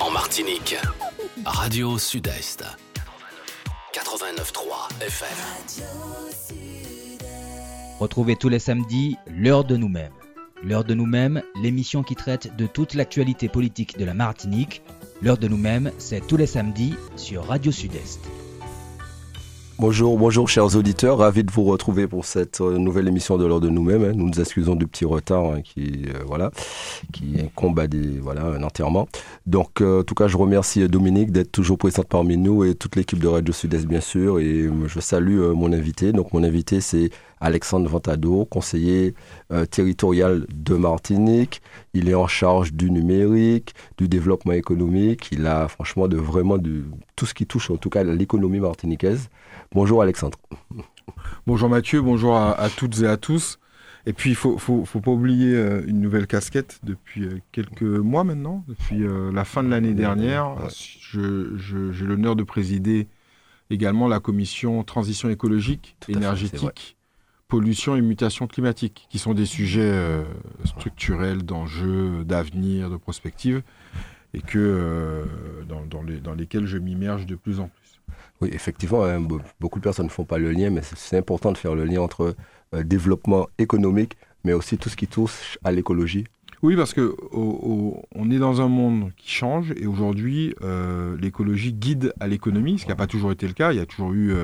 [0.00, 0.76] en Martinique.
[1.44, 2.64] Radio Sud-Est.
[3.92, 5.28] 89.3 FM.
[7.98, 10.12] Retrouvez tous les samedis l'heure de nous-mêmes.
[10.62, 14.82] L'heure de nous-mêmes, l'émission qui traite de toute l'actualité politique de la Martinique.
[15.22, 18.20] L'heure de nous-mêmes, c'est tous les samedis sur Radio Sud-Est.
[19.80, 23.62] Bonjour, bonjour chers auditeurs, ravi de vous retrouver pour cette euh, nouvelle émission de l'heure
[23.62, 24.04] de nous-mêmes.
[24.04, 24.12] hein.
[24.14, 26.50] Nous nous excusons du petit retard hein, qui, euh, voilà,
[27.14, 29.08] qui incombe à des, voilà, un enterrement.
[29.46, 32.94] Donc, euh, en tout cas, je remercie Dominique d'être toujours présente parmi nous et toute
[32.94, 34.38] l'équipe de Radio Sud-Est, bien sûr.
[34.38, 36.12] Et je salue mon invité.
[36.12, 37.08] Donc, mon invité, c'est
[37.40, 39.14] Alexandre Ventado, conseiller
[39.50, 41.62] euh, territorial de Martinique.
[41.94, 45.28] Il est en charge du numérique, du développement économique.
[45.32, 46.84] Il a franchement de vraiment de
[47.16, 49.28] tout ce qui touche en tout cas à l'économie martiniquaise.
[49.72, 50.38] Bonjour Alexandre.
[51.46, 53.58] Bonjour Mathieu, bonjour à, à toutes et à tous.
[54.06, 57.82] Et puis, il faut, faut, faut pas oublier euh, une nouvelle casquette depuis euh, quelques
[57.82, 60.56] mois maintenant, depuis la fin de l'année dernière.
[60.70, 63.08] J'ai l'honneur de présider
[63.68, 66.96] également la commission transition écologique, énergétique.
[67.50, 70.22] Pollution et mutation climatique, qui sont des sujets euh,
[70.64, 73.60] structurels, d'enjeux, d'avenir, de prospective,
[74.32, 75.24] et que euh,
[75.68, 78.00] dans, dans les- dans lesquels je m'immerge de plus en plus.
[78.40, 81.52] Oui, effectivement, hein, be- beaucoup de personnes ne font pas le lien, mais c'est- important
[81.52, 82.34] de faire le lien entre
[82.74, 86.24] euh, développement économique, mais aussi tout ce qui touche à l'écologie.
[86.62, 90.54] Oui, parce que on est dans un monde qui change et aujourd'hui,
[91.18, 93.72] l'écologie guide à l'économie, ce qui n'a pas toujours été le cas.
[93.72, 94.34] Il y a toujours eu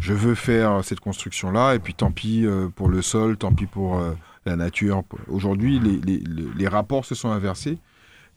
[0.00, 3.66] je veux faire cette construction-là, et puis tant pis euh, pour le sol, tant pis
[3.66, 4.14] pour euh,
[4.46, 5.04] la nature.
[5.28, 7.78] Aujourd'hui, les, rapports se sont inversés,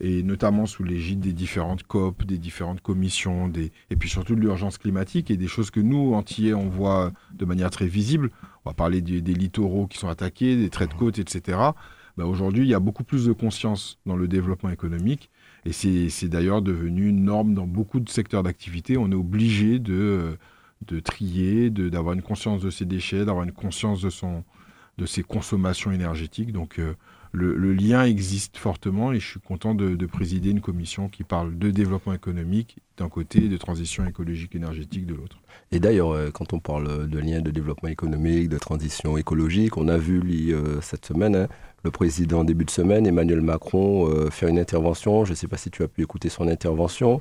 [0.01, 3.51] et notamment sous l'égide des différentes COP, des différentes commissions,
[3.89, 7.45] et puis surtout de l'urgence climatique, et des choses que nous, Antillais, on voit de
[7.45, 8.29] manière très visible.
[8.65, 11.57] On va parler des, littoraux qui sont attaqués, des traits de côte, etc.
[12.17, 15.29] Bah, Aujourd'hui, il y a beaucoup plus de conscience dans le développement économique.
[15.65, 18.97] Et c'est d'ailleurs devenu une norme dans beaucoup de secteurs d'activité.
[18.97, 20.37] On est obligé de,
[20.87, 24.43] de trier, d'avoir une conscience de ses déchets, d'avoir une conscience de, son,
[24.97, 26.51] de ses consommations énergétiques.
[26.51, 26.93] Donc euh,
[27.31, 31.57] le, lien existe fortement et je suis content de, de présider une commission qui parle
[31.57, 35.37] de développement économique d'un côté et de transition écologique énergétique de l'autre.
[35.71, 39.87] Et d'ailleurs, euh, quand on parle de lien de développement économique, de transition écologique, on
[39.87, 40.21] a vu
[40.53, 41.47] euh, cette semaine hein,
[41.83, 45.25] le président en début de semaine, Emmanuel Macron, faire une intervention.
[45.25, 47.19] Je ne sais pas si tu as pu écouter son intervention,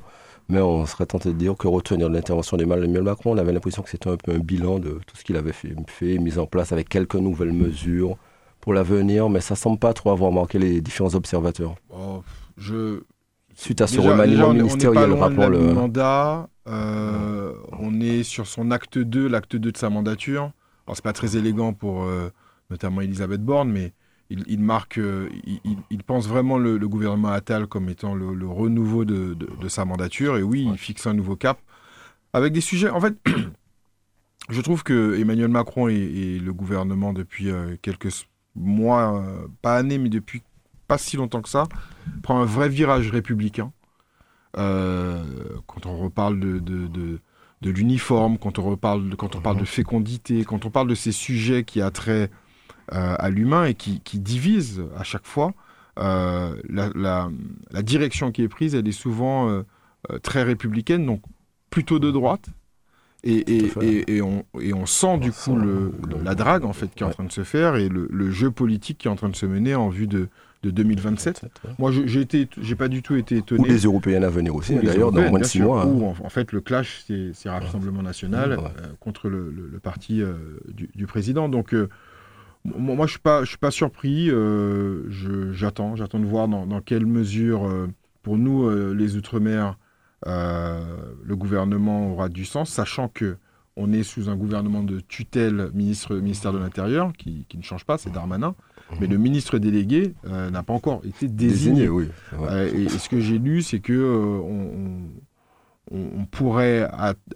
[0.49, 3.81] mais on serait tenté de dire que retenir de l'intervention d'Emmanuel Macron, on avait l'impression
[3.81, 6.45] que c'était un peu un bilan de tout ce qu'il avait fait, fait, mis en
[6.45, 8.17] place avec quelques nouvelles mesures
[8.61, 11.75] pour l'avenir, mais ça semble pas trop avoir marqué les différents observateurs.
[11.89, 12.23] Oh,
[12.57, 13.01] je,
[13.55, 16.49] Suite à ce Déjà- remaniement déjà, ministériel, on mandat.
[16.67, 20.51] euh, on est sur son acte 2, l'acte 2 de sa mandature.
[20.87, 22.29] Alors, c'est pas très élégant pour euh,
[22.71, 23.93] notamment Elisabeth Borne, mais
[24.33, 25.29] il, il marque, euh,
[25.91, 29.67] il, pense vraiment le, le gouvernement Attal comme étant le, le renouveau de, de- de
[29.69, 30.37] sa mandature.
[30.37, 31.59] Et oui, il fixe un nouveau cap
[32.33, 32.89] avec des sujets.
[32.89, 33.15] En fait,
[34.49, 38.09] je trouve que Emmanuel Macron et, et le gouvernement, depuis euh, quelques
[38.55, 40.41] mois, euh, pas années, mais depuis
[40.87, 41.67] pas si longtemps que ça,
[42.23, 43.71] prend un vrai virage républicain.
[44.57, 45.23] Euh,
[45.67, 47.19] quand on reparle de, de, de,
[47.61, 50.95] de l'uniforme, quand on reparle, de- quand on parle de fécondité, quand on parle de
[50.95, 52.35] ces sujets qui attrait euh,
[52.91, 55.53] à l'humain et qui, qui divisent à chaque fois,
[55.99, 57.29] euh, la, la,
[57.71, 59.63] la direction qui est prise, elle est souvent euh,
[60.11, 61.21] euh, très républicaine, donc
[61.69, 62.45] plutôt de droite.
[63.25, 63.71] Et,
[64.21, 67.13] on, sent du sent coup le, le- la drague en fait qui est en Ouais.
[67.13, 69.45] train de se faire et le, le jeu politique qui est en train de se
[69.45, 70.27] mener en vue de,
[70.63, 71.41] de 2027.
[71.79, 73.61] Moi, je- j'ai pas du tout été étonné.
[73.61, 75.83] Ou des européennes à venir aussi, les d'ailleurs, dans moins de six mois.
[75.83, 75.87] hein.
[75.87, 78.63] Où, en, en fait, le clash, c'est Rassemblement National Ouais.
[78.81, 80.33] euh, contre le, parti euh,
[80.67, 81.47] du, du président.
[81.47, 81.87] Donc, euh,
[82.65, 84.29] moi, je suis pas, je suis pas surpris.
[84.29, 87.87] euh, j'attends, j'attends de voir dans, dans quelle mesure, euh,
[88.21, 89.77] pour nous, euh, les Outre-mer,
[90.25, 93.37] le gouvernement aura du sens, sachant que
[93.75, 97.85] on est sous un gouvernement de tutelle ministre, ministère de l'Intérieur, qui, qui ne change
[97.85, 98.55] pas, c'est Darmanin.
[99.01, 102.07] Mais le ministre délégué n'a pas encore été Désigné, oui.
[102.31, 102.51] vrai.
[102.51, 103.93] euh, et, et ce que j'ai lu, c'est que
[104.45, 105.09] on,
[105.91, 106.87] on- on pourrait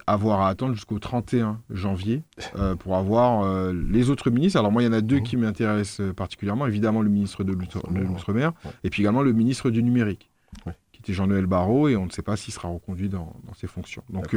[0.06, 2.22] avoir à attendre jusqu'au 31 janvier
[2.56, 4.58] euh, pour avoir euh, les autres ministres.
[4.58, 6.66] Alors moi, il y en a deux qui m'intéressent euh, particulièrement.
[6.66, 8.52] Évidemment, le ministre de l'Outre- de l'Outre-mer
[8.84, 10.30] et puis également le ministre du numérique,
[10.66, 10.72] Ouais.
[10.92, 13.66] qui était Jean-Noël Barrot, et on ne sait pas s'il sera reconduit dans, dans ses
[13.66, 14.02] fonctions.
[14.10, 14.34] Donc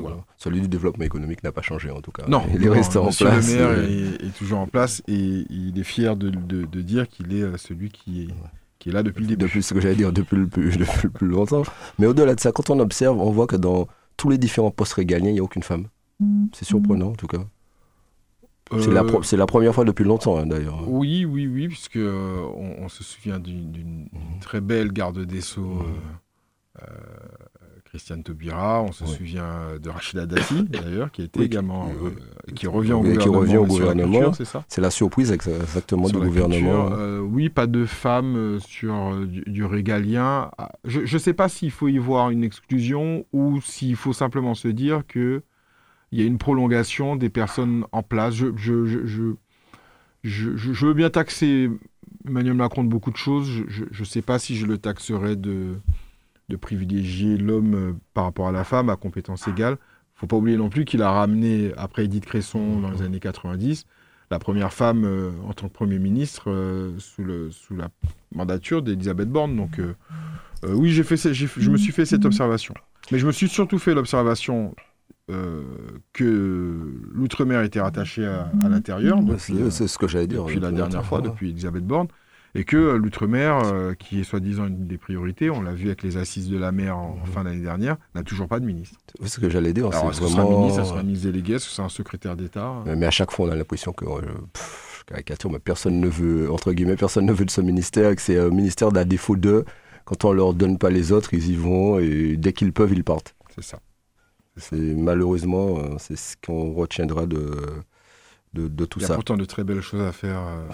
[0.00, 0.16] voilà.
[0.36, 2.24] Celui du développement économique n'a pas changé en tout cas.
[2.26, 3.48] non, il est non, resté en Monsieur place.
[3.52, 7.06] Le maire est, est toujours en place et il est fier de, de- de dire
[7.08, 8.28] qu'il est celui qui est,
[8.86, 9.44] qui est là depuis le début.
[9.46, 11.62] Depuis ce que j'allais dire, depuis le, plus, depuis le plus longtemps.
[11.98, 14.92] Mais au-delà de ça, quand on observe, on voit que dans tous les différents postes
[14.92, 15.88] régaliens, il n'y a aucune femme.
[16.54, 17.44] C'est surprenant en tout cas.
[18.80, 20.88] C'est la, Euh, pro- c'est la première fois depuis longtemps hein, d'ailleurs.
[20.88, 25.18] Oui, oui, oui, puisque euh, on, on se souvient d'une d'une- d'une très belle garde
[25.24, 25.82] des Sceaux
[26.82, 26.86] euh,
[27.96, 31.90] Christiane Taubira, on se souvient de Rachida Dati, d'ailleurs, qui était Oui, également.
[32.04, 32.10] euh,
[32.54, 33.38] qui revient au qui gouvernement.
[33.38, 36.90] revient au c'est ça C'est la surprise ex- exactement Sur du gouvernement.
[36.92, 40.50] euh, oui, pas de femmes euh, sur euh, du, du régalien.
[40.58, 44.54] Ah, Je ne sais pas s'il faut y voir une exclusion ou s'il faut simplement
[44.54, 45.42] se dire que
[46.12, 48.34] il y a une prolongation des personnes en place.
[48.34, 49.34] Je, je- je-
[50.22, 51.70] je veux bien taxer
[52.28, 53.48] Emmanuel Macron de beaucoup de choses.
[53.68, 55.76] Je ne sais pas si je le taxerais de,
[56.48, 59.76] de privilégier l'homme euh, par rapport à la femme à compétences égales.
[60.14, 63.86] faut pas oublier non plus qu'il a ramené, après Edith Cresson dans les années 90,
[64.30, 67.88] la première femme euh, en tant que Premier ministre euh, sous, le, sous la
[68.34, 69.56] mandature d'Elisabeth Borne.
[69.56, 69.94] Donc euh,
[70.66, 72.74] oui, j'ai fait, je me suis fait cette observation.
[73.12, 74.74] Mais je me suis surtout fait l'observation
[76.12, 76.80] que
[77.12, 79.18] l'outre-mer était rattaché à, à l'intérieur.
[79.38, 80.44] C'est ce que j'allais dire.
[80.44, 82.08] depuis la dernière fois, depuis Elisabeth Borne,
[82.58, 86.02] et que euh, l'outre-mer, euh, qui est soi-disant une des priorités, on l'a vu avec
[86.02, 88.98] les assises de la mer en fin d'année dernière, n'a toujours pas de ministre.
[89.22, 89.86] C'est ce que j'allais dire.
[89.88, 90.58] Alors, est-ce que un vraiment.
[90.60, 93.10] ministre, que ce sera un ministre délégué, est-ce que c'est un secrétaire d'État Mais à
[93.10, 94.20] chaque fois, on a l'impression que, euh,
[94.52, 98.16] pff, caricature, mais personne ne veut, entre guillemets, personne ne veut de ce ministère, et
[98.16, 99.64] que c'est un ministère d'à défaut d'eux.
[100.04, 103.04] Quand on leur donne pas les autres, ils y vont, et dès qu'ils peuvent, ils
[103.04, 103.34] partent.
[103.54, 103.78] C'est ça.
[104.56, 107.50] C'est malheureusement, euh, c'est ce qu'on retiendra de,
[108.54, 109.14] de, de tout Il y a ça.
[109.14, 110.38] pourtant de très belles choses à faire.
[110.40, 110.66] euh,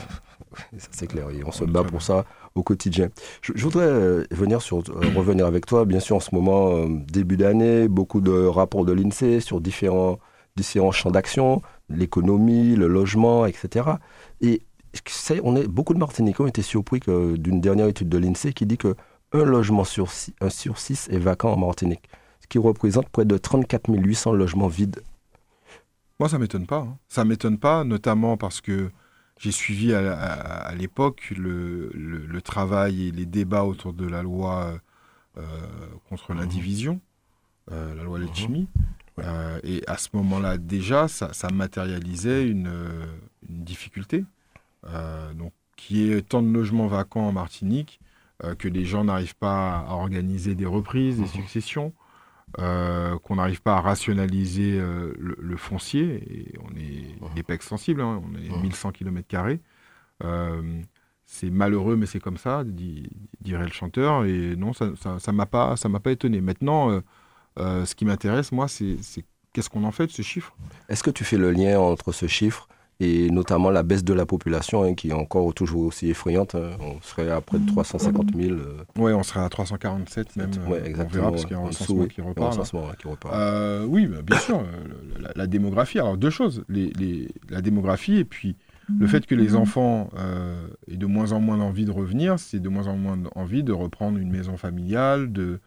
[0.79, 1.31] ça, c'est clair.
[1.31, 2.25] Et on se bat pour ça
[2.55, 3.09] au quotidien.
[3.41, 4.83] Je, je voudrais euh, venir sur, euh,
[5.17, 5.85] revenir avec toi.
[5.85, 10.19] Bien sûr, en ce moment, euh, début d'année, beaucoup de rapports de l'INSEE sur différents,
[10.57, 13.91] différents champs d'action, l'économie, le logement, etc.
[14.41, 14.63] Et
[15.43, 18.77] on est, beaucoup de Martiniquais ont été surpris d'une dernière étude de l'INSEE qui dit
[18.77, 18.95] que
[19.33, 22.11] un logement sur six, un sur six est vacant en Martinique,
[22.41, 25.01] ce qui représente près de 34 800 logements vides.
[26.21, 26.81] Moi, ça m'étonne pas.
[26.81, 26.99] hein.
[27.09, 28.91] Ça m'étonne pas, notamment parce que
[29.43, 34.07] j'ai suivi à, à- à l'époque le, le- le travail et les débats autour de
[34.07, 34.79] la loi
[35.37, 35.43] euh,
[36.09, 37.01] contre l'indivision,
[37.73, 38.69] euh, la loi Letchimy.
[39.19, 39.25] Ouais.
[39.27, 42.71] Euh, et à ce moment-là, déjà, ça, ça matérialisait une,
[43.49, 44.25] une difficulté.
[45.37, 48.01] Donc, qui est tant de logements vacants en Martinique
[48.59, 51.93] que les gens n'arrivent pas à organiser des reprises, des successions
[52.59, 56.23] euh, qu'on n'arrive pas à rationaliser euh, le, le foncier.
[56.31, 58.63] Et on est des pecs sensibles, hein, on est Mhm.
[58.63, 59.27] 1100 km.
[61.25, 63.09] c'est malheureux, mais c'est comme ça, dit-
[63.41, 64.25] dirait le chanteur.
[64.25, 65.77] Et non, ça ça, ça m'a pas,
[66.11, 66.41] étonné.
[66.41, 67.01] Maintenant, euh,
[67.59, 68.97] euh, ce qui m'intéresse, moi, c'est
[69.53, 70.55] qu'est-ce qu'on en fait de ce chiffre?
[70.89, 72.69] Est-ce que tu fais le lien entre ce chiffre
[73.01, 76.71] et notamment la baisse de la population hein, qui est encore toujours aussi effrayante hein.
[76.81, 78.53] On serait à près de 350 000.
[78.55, 80.51] euh, Ouais, on sera à 347 même.
[80.69, 81.29] ouais, euh, exactement.
[81.29, 82.09] On verra parce qu'il y a un recensement oui.
[82.09, 82.67] qui repart.
[82.99, 83.07] qui.
[83.33, 84.65] Euh, oui, bah, bien sûr, euh,
[85.21, 85.99] la, la démographie.
[85.99, 88.57] Alors deux choses, les, les- la démographie et puis
[89.01, 92.61] le fait que les enfants euh, aient de moins en moins envie de revenir, c'est
[92.61, 95.61] de moins en moins envie de reprendre une maison familiale, de-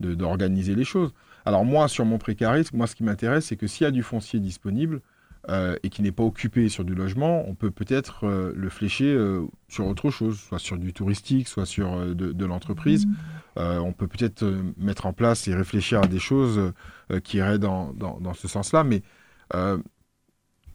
[0.00, 1.12] d'organiser les choses.
[1.44, 4.02] Alors moi, sur mon précarisme, moi ce qui m'intéresse, c'est que s'il y a du
[4.02, 5.00] foncier disponible
[5.48, 9.12] euh, et qui n'est pas occupé sur du logement, on peut peut-être euh, le flécher
[9.12, 13.06] euh, sur autre chose, soit sur du touristique, soit sur de, de l'entreprise.
[13.58, 14.44] Euh, on peut peut-être
[14.76, 16.72] mettre en place et réfléchir à des choses
[17.24, 19.02] qui iraient dans, dans, dans ce sens-là, mais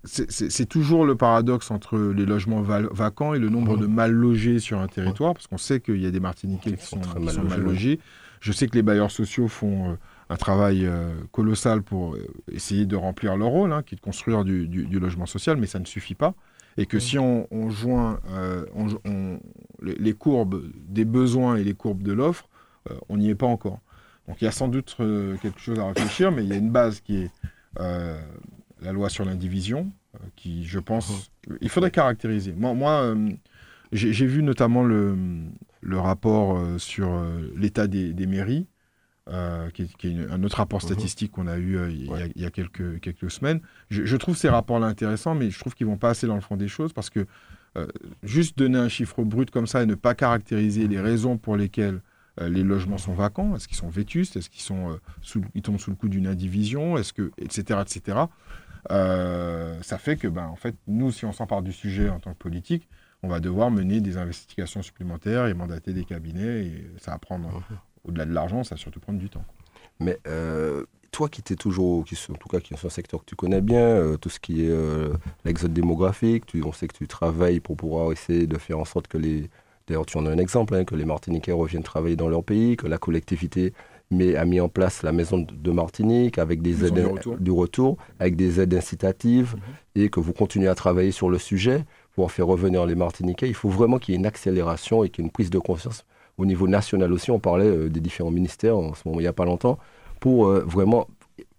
[0.04, 3.82] c'est- toujours le paradoxe entre les logements vacants et le nombre Mhm.
[3.82, 6.86] de mal logés sur un territoire, parce qu'on sait qu'il y a des Martiniquais qui
[6.86, 8.00] sont, qui mal sont mal logés.
[8.40, 9.98] Je sais que les bailleurs sociaux font
[10.30, 14.02] un travail euh, colossal pour euh, essayer de remplir leur rôle, hein, qui est de
[14.02, 16.34] construire du, du- du logement social, mais ça ne suffit pas.
[16.78, 19.40] Et que si on, on joint euh, on- on-
[19.82, 22.50] les, courbes des besoins et les courbes de l'offre,
[22.92, 23.80] euh, on n'y est pas encore.
[24.28, 24.96] Donc il y a sans doute
[25.42, 27.32] quelque chose à réfléchir, mais il y a une base qui est
[27.80, 28.20] euh,
[28.82, 29.90] la loi sur l'indivision,
[30.36, 31.32] qui, je pense,
[31.62, 32.54] il faudrait caractériser.
[32.54, 33.16] Moi, moi
[33.94, 35.16] j'ai vu notamment le,
[35.82, 37.24] le rapport sur
[37.56, 38.68] l'état des, des mairies,
[39.30, 40.88] euh, qui est, qui est une- un autre rapport Mhm.
[40.88, 42.32] statistique qu'on a eu euh, il y a- Ouais.
[42.36, 43.60] il y a, quelques, quelques semaines.
[43.90, 46.42] Je, je trouve ces rapports-là intéressants, mais je trouve qu'ils vont pas assez dans le
[46.42, 47.26] fond des choses parce que
[47.78, 47.88] euh,
[48.24, 52.02] juste donner un chiffre brut comme ça et ne pas caractériser les raisons pour lesquelles
[52.40, 55.90] les logements sont vacants, est-ce qu'ils sont vétustes, est-ce qu'ils sont, sous, ils tombent sous
[55.90, 58.18] le coup d'une indivision, est-ce que, etc., etc.
[58.90, 62.38] ça fait que, ben, en fait, nous, si on s'empare du sujet en tant que
[62.38, 62.88] politique,
[63.24, 66.66] on va devoir mener des investigations supplémentaires et mandater des cabinets.
[66.68, 67.64] Et ça va prendre,
[68.08, 69.44] au-delà de l'argent, ça va surtout prendre du temps.
[70.00, 73.26] Mais euh, toi qui t'es toujours, qui, en tout cas qui est un secteur que
[73.26, 75.10] tu connais bien, euh, tout ce qui est euh,
[75.46, 79.08] l'exode démographique, tu, on sait que tu travailles pour pouvoir essayer de faire en sorte
[79.08, 79.50] que les...
[79.88, 82.76] D'ailleurs, tu en as un exemple, hein, que les Martiniquais reviennent travailler dans leur pays,
[82.76, 83.74] que la collectivité
[84.12, 87.38] met, a mis en place la maison de Martinique avec des Maison aides du retour.
[87.38, 89.56] du retour, avec des aides incitatives,
[89.96, 91.86] et que vous continuez à travailler sur le sujet
[92.16, 93.48] pour faire revenir les Martiniquais.
[93.48, 95.60] Il faut vraiment qu'il y ait une accélération et qu'il y ait une prise de
[95.60, 96.04] conscience
[96.38, 97.32] au niveau national aussi.
[97.32, 99.78] On parlait euh, des différents ministères en ce moment, il n'y a pas longtemps,
[100.20, 101.08] pour euh, vraiment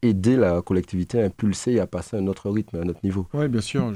[0.03, 3.01] aider la collectivité à impulser et à passer à un autre rythme, à un autre
[3.03, 3.27] niveau.
[3.35, 3.93] Oui, bien sûr.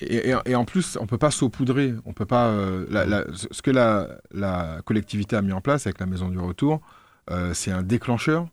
[0.00, 1.94] Et, en plus, on ne peut pas saupoudrer.
[2.04, 2.48] On peut pas.
[2.48, 6.80] Euh, ce que la, collectivité a mis en place avec la Maison du Retour,
[7.52, 8.48] c'est un déclencheur,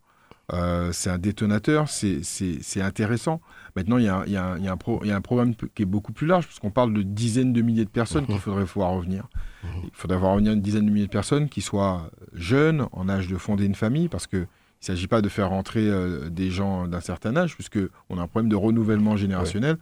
[0.53, 3.41] euh, c'est un détonateur, c'est intéressant.
[3.75, 6.11] Maintenant, il y a, y, a y, a y a, un problème qui est beaucoup
[6.11, 9.27] plus large, parce qu'on parle de dizaines de milliers de personnes qu'il faudrait voir revenir.
[9.63, 13.27] Il faudrait voir revenir une dizaine de milliers de personnes qui soient jeunes, en âge
[13.27, 14.45] de fonder une famille, parce que
[14.81, 18.21] il ne s'agit pas de faire rentrer euh, des gens d'un certain âge, puisqu'on a
[18.21, 19.77] un problème de renouvellement générationnel.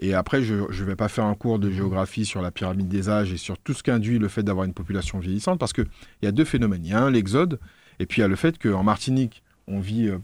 [0.00, 3.08] et après, je ne vais pas faire un cours de géographie sur la pyramide des
[3.08, 5.86] âges et sur tout ce qu'induit le fait d'avoir une population vieillissante, parce qu'il
[6.22, 6.84] y a deux phénomènes.
[6.84, 7.60] Il y a un, l'exode,
[8.00, 10.18] et puis il y a le fait qu'en Martinique, on vit euh,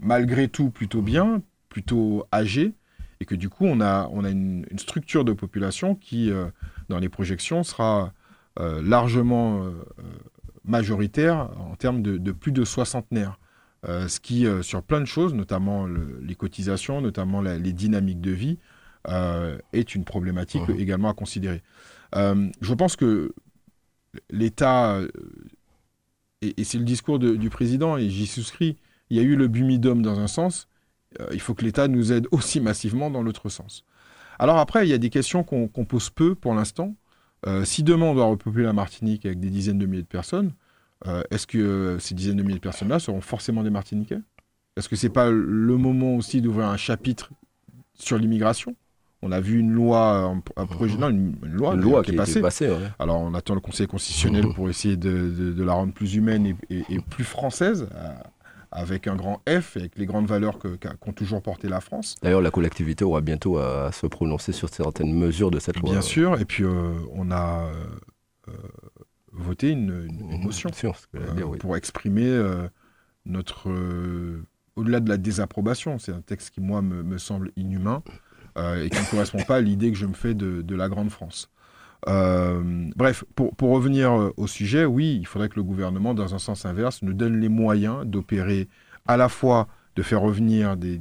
[0.00, 2.72] malgré tout plutôt bien, plutôt âgé,
[3.20, 6.46] et que du coup, on a, on a une, structure de population qui, euh,
[6.88, 8.12] dans les projections, sera
[8.58, 9.64] largement
[10.64, 13.38] majoritaire en termes de, plus de soixantenaires.
[13.88, 18.30] Euh, ce qui, euh, sur plein de choses, notamment les cotisations, notamment les dynamiques de
[18.30, 18.58] vie,
[19.08, 21.62] euh, est une problématique également à considérer.
[22.14, 23.34] je pense que
[24.30, 25.00] l'État,
[26.42, 28.76] et, c'est le discours du président, et j'y souscris,
[29.10, 30.68] il y a eu le bumidum dans un sens,
[31.32, 33.84] il faut que l'État nous aide aussi massivement dans l'autre sens.
[34.38, 36.94] Alors après, il y a des questions qu'on pose peu pour l'instant,
[37.46, 40.52] euh, si demain on doit repeupler la Martinique avec des dizaines de milliers de personnes,
[41.06, 44.20] euh, est-ce que euh, ces dizaines de milliers de personnes-là seront forcément des Martiniquais?
[44.76, 47.30] Est-ce que c'est pas le moment aussi d'ouvrir un chapitre
[47.94, 48.76] sur l'immigration?
[49.22, 52.70] On a vu une loi, un, projet, non, une, loi, qui, est passée.
[52.98, 56.98] Alors on attend le Conseil constitutionnel pour essayer de, la rendre plus humaine et, et
[56.98, 57.88] plus française,
[58.72, 62.16] avec un grand F, avec les grandes valeurs qu'ont toujours porté la France.
[62.22, 65.92] D'ailleurs, la collectivité aura bientôt à se prononcer sur certaines mesures de cette loi.
[65.92, 67.70] Bien sûr, et puis euh, on a
[68.48, 68.52] euh,
[69.32, 70.08] voté une,
[70.42, 70.70] motion
[71.14, 72.42] euh, pour exprimer
[73.26, 73.70] notre...
[74.74, 78.02] au-delà de la désapprobation, c'est un texte qui, moi, me, semble inhumain
[78.56, 81.50] et qui ne correspond pas à l'idée que je me fais de la Grande France.
[82.08, 86.38] Euh, bref, pour, revenir euh, au sujet, oui, il faudrait que le gouvernement, dans un
[86.38, 88.68] sens inverse, nous donne les moyens d'opérer
[89.06, 90.98] à la fois de faire revenir des,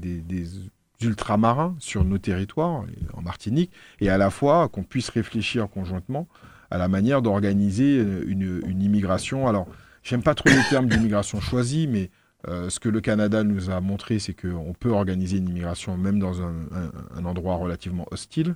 [1.01, 6.27] ultramarins sur nos territoires, en Martinique, et à la fois qu'on puisse réfléchir conjointement
[6.69, 9.47] à la manière d'organiser euh, une, immigration.
[9.47, 9.67] Alors,
[10.03, 12.11] j'aime pas trop les termes d'immigration choisie, mais
[12.47, 16.41] ce que le Canada nous a montré, c'est qu'on peut organiser une immigration même dans
[16.41, 18.55] un endroit relativement hostile.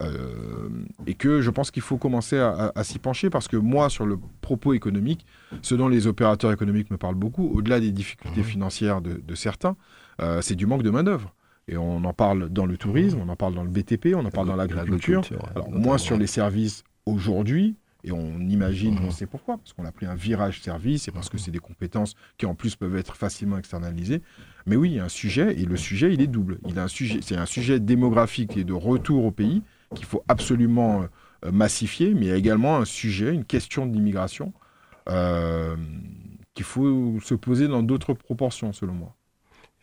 [0.00, 0.70] Euh,
[1.06, 4.18] et que je pense qu'il faut commencer à, s'y pencher parce que moi, sur le
[4.40, 5.26] propos économique,
[5.60, 8.46] ce dont les opérateurs économiques me parlent beaucoup, au-delà des difficultés mhm.
[8.46, 9.76] financières de, certains,
[10.20, 11.34] euh, c'est du manque de main-d'œuvre.
[11.68, 14.30] Et on en parle dans le tourisme, on en parle dans le BTP, on en
[14.30, 15.22] parle dans l'agriculture.
[15.54, 19.10] Alors, moins sur les services aujourd'hui, et on imagine, on mhm.
[19.10, 21.42] sait pourquoi, parce qu'on a pris un virage service et parce que mhm.
[21.42, 24.22] c'est des compétences qui en plus peuvent être facilement externalisées.
[24.66, 26.58] Mais oui, il y a un sujet, et le sujet, il est double.
[26.66, 29.62] Il a un sujet, c'est un sujet démographique et de retour au pays,
[29.94, 31.06] qu'il faut absolument
[31.44, 34.52] euh, massifier, mais il y a également un sujet, une question d'immigration
[35.08, 35.76] euh,
[36.54, 39.16] qu'il faut se poser dans d'autres proportions, selon moi.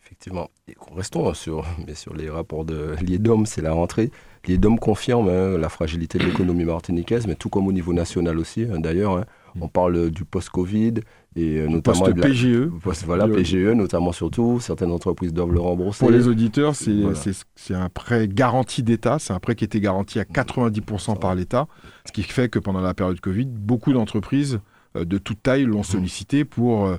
[0.02, 0.50] Effectivement.
[0.94, 4.10] restons sur, sur les rapports de l'IEDOM, c'est la rentrée.
[4.46, 8.62] L'IEDOM confirme hein, la fragilité de l'économie martiniquaise, mais tout comme au niveau national aussi,
[8.62, 9.18] hein, d'ailleurs.
[9.18, 9.24] Hein.
[9.60, 10.94] on parle du post-Covid,
[11.36, 12.70] et euh, notamment post PGE.
[13.04, 14.58] voilà, PGE notamment surtout.
[14.60, 16.00] Certaines entreprises doivent le rembourser.
[16.00, 19.18] Pour les auditeurs, c'est un prêt garanti d'État.
[19.18, 21.68] C'est un prêt qui était garanti à 90% par l'État.
[22.06, 24.60] Ce qui fait que pendant la période Covid, beaucoup d'entreprises
[24.96, 26.86] euh, de toute taille l'ont sollicité pour...
[26.86, 26.96] Euh,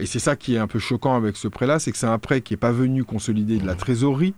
[0.00, 2.18] et c'est ça qui est un peu choquant avec ce prêt-là, c'est que c'est un
[2.18, 4.34] prêt qui n'est pas venu consolider de la trésorerie,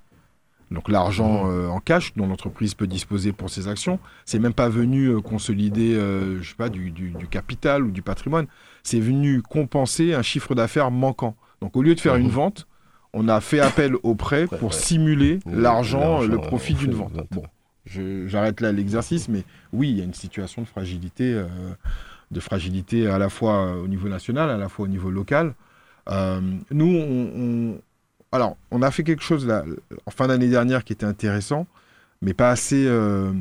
[0.71, 5.21] donc l'argent en cash dont l'entreprise peut disposer pour ses actions, c'est même pas venu
[5.23, 8.47] consolider, je sais pas, du, du, capital ou du patrimoine
[8.89, 11.37] c'est venu compenser un chiffre d'affaires manquant.
[11.61, 12.67] Donc au lieu de faire une vente,
[13.13, 17.13] on a fait appel au prêt pour simuler l'argent, le profit d'une vente.
[17.31, 17.43] Bon,
[17.85, 21.47] j'arrête là l'exercice, mais oui, il y a une situation de fragilité, euh,
[22.31, 25.55] de fragilité à la fois au niveau national, à la fois au niveau local.
[26.09, 27.79] Euh, nous, on,
[28.33, 29.65] alors, on a fait quelque chose là,
[30.07, 31.67] en fin d'année dernière qui était intéressant,
[32.21, 33.33] mais pas assez euh,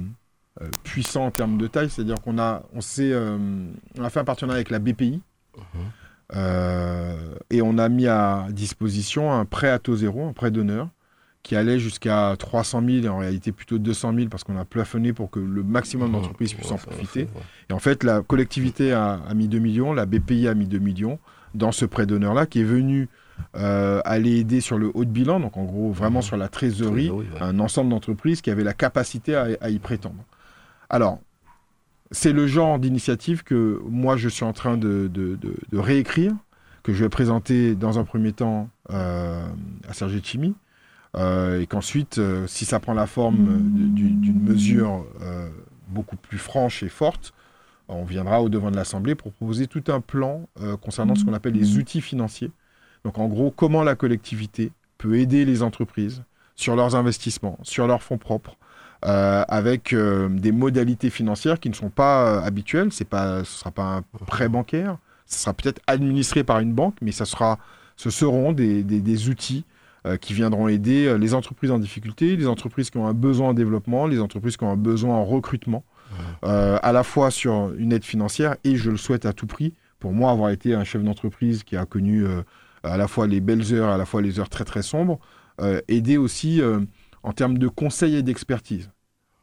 [0.83, 1.89] puissant en termes de taille.
[1.89, 5.21] C'est-à-dire qu'on a, on, on a fait un partenariat avec la BPI,
[6.35, 10.89] euh, et on a mis à disposition un prêt à taux zéro, un prêt d'honneur,
[11.43, 15.13] qui allait jusqu'à 300 000 et en réalité plutôt 200 000 parce qu'on a plafonné
[15.13, 17.27] pour que le maximum d'entreprises puissent en profiter.
[17.69, 21.19] Et en fait, la collectivité a, mis 2 millions, la BPI a mis 2 millions
[21.55, 23.07] dans ce prêt d'honneur-là qui est venu
[23.55, 27.11] euh, aller aider sur le haut de bilan, donc en gros vraiment sur la trésorerie,
[27.39, 30.23] un ensemble d'entreprises qui avaient la capacité à y prétendre.
[30.89, 31.19] Alors,
[32.11, 35.09] c'est le genre d'initiative que moi je suis en train de,
[35.73, 36.33] réécrire,
[36.83, 40.53] que je vais présenter dans un premier temps à Serge Chimi,
[41.17, 43.59] et qu'ensuite, si ça prend la forme
[43.93, 45.05] d'une mesure
[45.87, 47.33] beaucoup plus franche et forte,
[47.87, 50.47] on viendra au devant de l'Assemblée pour proposer tout un plan
[50.81, 52.51] concernant ce qu'on appelle les outils financiers.
[53.07, 56.23] Donc en gros, comment la collectivité peut aider les entreprises
[56.57, 58.57] sur leurs investissements, sur leurs fonds propres,
[59.05, 62.89] euh, avec euh, des modalités financières qui ne sont pas euh, habituelles.
[62.91, 66.73] C'est pas, ce ne sera pas un prêt bancaire, ce sera peut-être administré par une
[66.73, 67.59] banque, mais ça sera,
[67.95, 69.63] ce seront des, des, outils
[70.19, 74.05] qui viendront aider les entreprises en difficulté, les entreprises qui ont un besoin en développement,
[74.05, 75.83] les entreprises qui ont un besoin en recrutement,
[76.43, 79.73] à la fois sur une aide financière et je le souhaite à tout prix.
[79.99, 82.25] Pour moi, avoir été un chef d'entreprise qui a connu
[82.83, 85.19] à la fois les belles heures, à la fois les heures très très sombres,
[85.87, 86.61] aider aussi
[87.23, 88.89] en termes de conseils et d'expertise.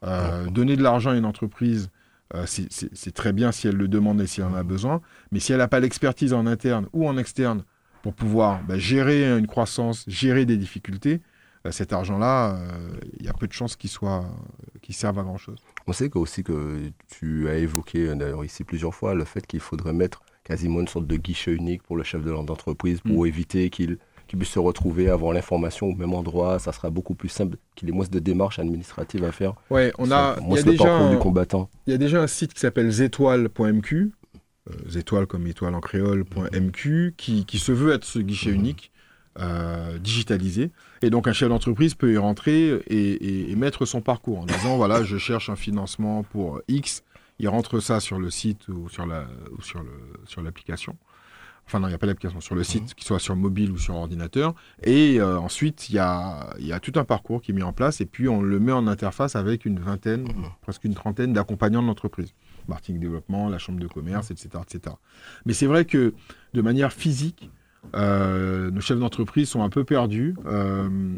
[0.03, 1.89] Euh, donner de l'argent à une entreprise,
[2.33, 5.01] euh, c'est très bien si elle le demande et si elle en a besoin,
[5.31, 7.63] mais si elle n'a pas l'expertise en interne ou en externe
[8.03, 11.21] pour pouvoir bah, gérer une croissance, gérer des difficultés,
[11.65, 12.59] euh, cet argent-là,
[13.19, 14.25] il y a peu de chances qu'il soit,
[14.81, 15.57] qu'il serve à grand-chose.
[15.87, 19.59] On sait que, aussi que tu as évoqué d'ailleurs ici plusieurs fois le fait qu'il
[19.59, 23.27] faudrait mettre quasiment une sorte de guichet unique pour le chef de l'entreprise pour mm.
[23.27, 23.97] éviter qu'il
[24.27, 26.59] puisse se retrouver, avoir l'information au même endroit.
[26.59, 29.55] Ça sera beaucoup plus simple qu'il ait moins de démarches administratives à faire.
[29.69, 30.37] Ouais, on a.
[30.47, 31.69] Il y a déjà un, du combattant.
[31.87, 37.45] Il y a déjà un site qui s'appelle zétoile.mq, euh, comme étoile en créole.mq, qui,
[37.45, 38.55] qui, se veut être ce guichet mhm.
[38.55, 38.91] unique.
[39.37, 40.71] Euh, digitalisé.
[41.01, 44.77] Et donc un chef d'entreprise peut y rentrer et, et, mettre son parcours en disant
[44.77, 47.03] voilà, je cherche un financement pour X.
[47.39, 49.25] Il rentre ça sur le site ou sur la
[49.57, 49.91] ou sur le
[50.25, 50.97] sur l'application.
[51.67, 52.89] Enfin, non, il n'y a pas d'application sur le site, mhm.
[52.89, 54.53] qu'il soit sur mobile ou sur ordinateur.
[54.83, 57.73] Et euh, ensuite, il y a, y a, tout un parcours qui est mis en
[57.73, 58.01] place.
[58.01, 60.45] Et puis, on le met en interface avec une vingtaine, mhm.
[60.61, 62.33] presque une trentaine d'accompagnants de l'entreprise.
[62.67, 64.49] Marketing développement, la chambre de commerce, etc.
[64.61, 64.95] etc.
[65.45, 66.13] Mais c'est vrai que
[66.53, 67.49] de manière physique,
[67.95, 70.35] euh, nos chefs d'entreprise sont un peu perdus.
[70.45, 71.17] Euh,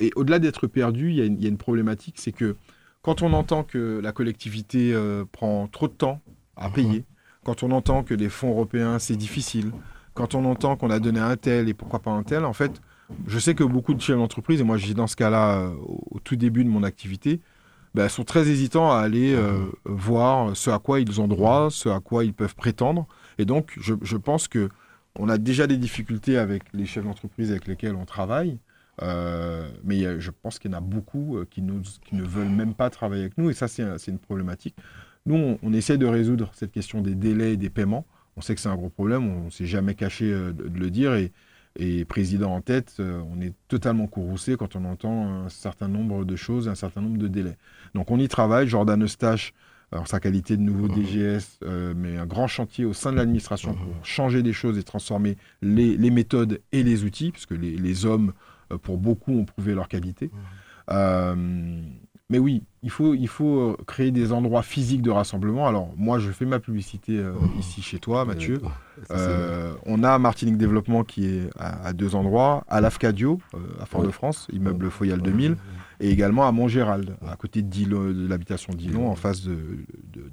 [0.00, 2.56] et au-delà d'être perdus, il y, y, a une problématique, c'est que
[3.04, 4.92] quand on entend que la collectivité
[5.30, 6.20] prend trop de temps
[6.56, 7.04] à payer,
[7.44, 9.70] quand on entend que les fonds européens, c'est difficile,
[10.14, 12.80] quand on entend qu'on a donné un tel et pourquoi pas un tel, en fait,
[13.26, 15.74] je sais que beaucoup de chefs d'entreprise, et moi j'ai dans ce cas-là euh,
[16.10, 17.40] au tout début de mon activité,
[17.94, 21.88] ben, sont très hésitants à aller euh, voir ce à quoi ils ont droit, ce
[21.88, 23.06] à quoi ils peuvent prétendre.
[23.38, 24.68] Et donc, je, pense que
[25.16, 28.58] on a déjà des difficultés avec les chefs d'entreprise avec lesquels on travaille.
[29.02, 31.62] Euh, mais je pense qu'il y en a beaucoup qui,
[32.04, 33.50] qui, ne veulent même pas travailler avec nous.
[33.50, 34.76] Et ça, c'est une problématique.
[35.26, 38.06] Nous, on, essaie de résoudre cette question des délais et des paiements.
[38.36, 40.90] On sait que c'est un gros problème, on ne s'est jamais caché euh, de, le
[40.90, 41.14] dire.
[41.14, 46.24] Et, président en tête, euh, on est totalement courroucé quand on entend un certain nombre
[46.24, 47.56] de choses, un certain nombre de délais.
[47.94, 48.68] Donc on y travaille.
[48.68, 49.54] Jordan Eustache,
[49.90, 50.88] en sa qualité de nouveau.
[50.88, 54.82] DGS, euh, mais un grand chantier au sein de l'administration pour changer des choses et
[54.82, 58.34] transformer les, méthodes et les outils, puisque les, les hommes,
[58.82, 60.30] pour beaucoup, ont prouvé leur qualité.
[60.88, 60.94] Mmh.
[62.30, 65.68] Mais oui, il faut, il faut euh, créer des endroits physiques de rassemblement.
[65.68, 67.58] Alors, moi, je fais ma publicité euh, mmh.
[67.58, 68.62] ici chez toi, Mathieu.
[69.10, 73.40] Euh, on a Martinique Développement qui est à, deux endroits, à l'Afcadio,
[73.80, 75.56] à Fort-de-France, immeuble Foyal 2000,
[76.00, 79.84] et également à Montgérald, à côté de, l'habitation Dillon, en face du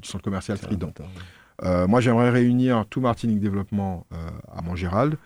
[0.02, 0.94] centre commercial Trident.
[1.88, 4.06] moi, j'aimerais réunir tout Martinique Développement
[4.52, 5.17] à Montgérald.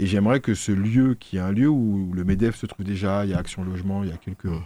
[0.00, 3.26] Et j'aimerais que ce lieu, qui est un lieu où le MEDEF se trouve déjà,
[3.26, 4.62] il y a Action Logement, il y a quelques, mmh.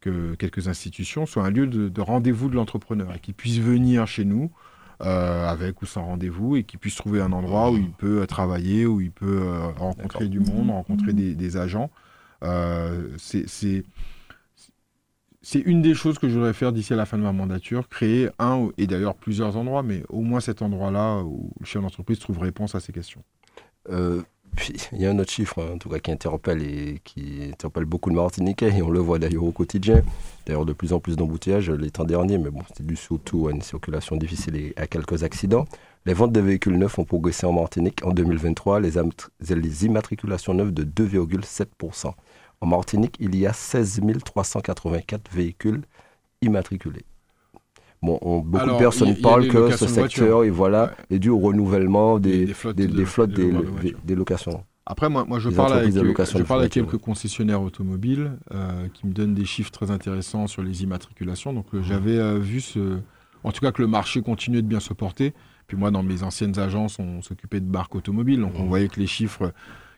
[0.00, 4.24] que quelques institutions soient un lieu de, rendez-vous de l'entrepreneur et qu'il puisse venir chez
[4.24, 4.50] nous
[5.00, 8.84] euh, avec ou sans rendez-vous et qu'il puisse trouver un endroit où il peut travailler,
[8.84, 11.92] où il peut euh, rencontrer du monde, rencontrer des, agents.
[12.42, 13.84] Euh, c'est
[15.60, 18.30] une des choses que je voudrais faire d'ici à la fin de ma mandature, créer
[18.40, 22.40] un, et d'ailleurs plusieurs endroits, mais au moins cet endroit-là où le chef d'entreprise trouve
[22.40, 23.22] réponse à ces questions.
[24.56, 27.84] Puis il y a un autre chiffre, hein, en tout cas, qui interpelle qui interpelle
[27.84, 30.02] beaucoup le Martiniquais, et on le voit d'ailleurs au quotidien.
[30.46, 33.52] D'ailleurs, de plus en plus d'embouteillages les temps derniers, mais bon, c'est dû surtout à
[33.52, 35.66] une circulation difficile et à quelques accidents.
[36.04, 38.92] Les ventes de véhicules neufs ont progressé en Martinique en 2023, les,
[39.50, 42.12] les immatriculations neuves de 2,7%.
[42.60, 45.82] En Martinique, il y a 16 384 véhicules
[46.42, 47.04] immatriculés.
[48.02, 52.54] Bon, beaucoup de personnes parlent que ce secteur voilà, est dû au renouvellement des, des,
[53.04, 54.64] flottes, des, locations.
[54.86, 59.12] Après, moi, moi je parle avec, je parle avec quelques concessionnaires automobiles euh, qui me
[59.12, 61.52] donnent des chiffres très intéressants sur les immatriculations.
[61.52, 61.84] Donc, euh, mmh.
[61.84, 62.98] j'avais euh, vu ce.
[63.44, 65.32] En tout cas, que le marché continuait de bien se porter.
[65.68, 68.40] Puis moi, dans mes anciennes agences, on s'occupait de barques automobiles.
[68.40, 68.68] Donc, on mmh.
[68.68, 69.52] voyait que les chiffres.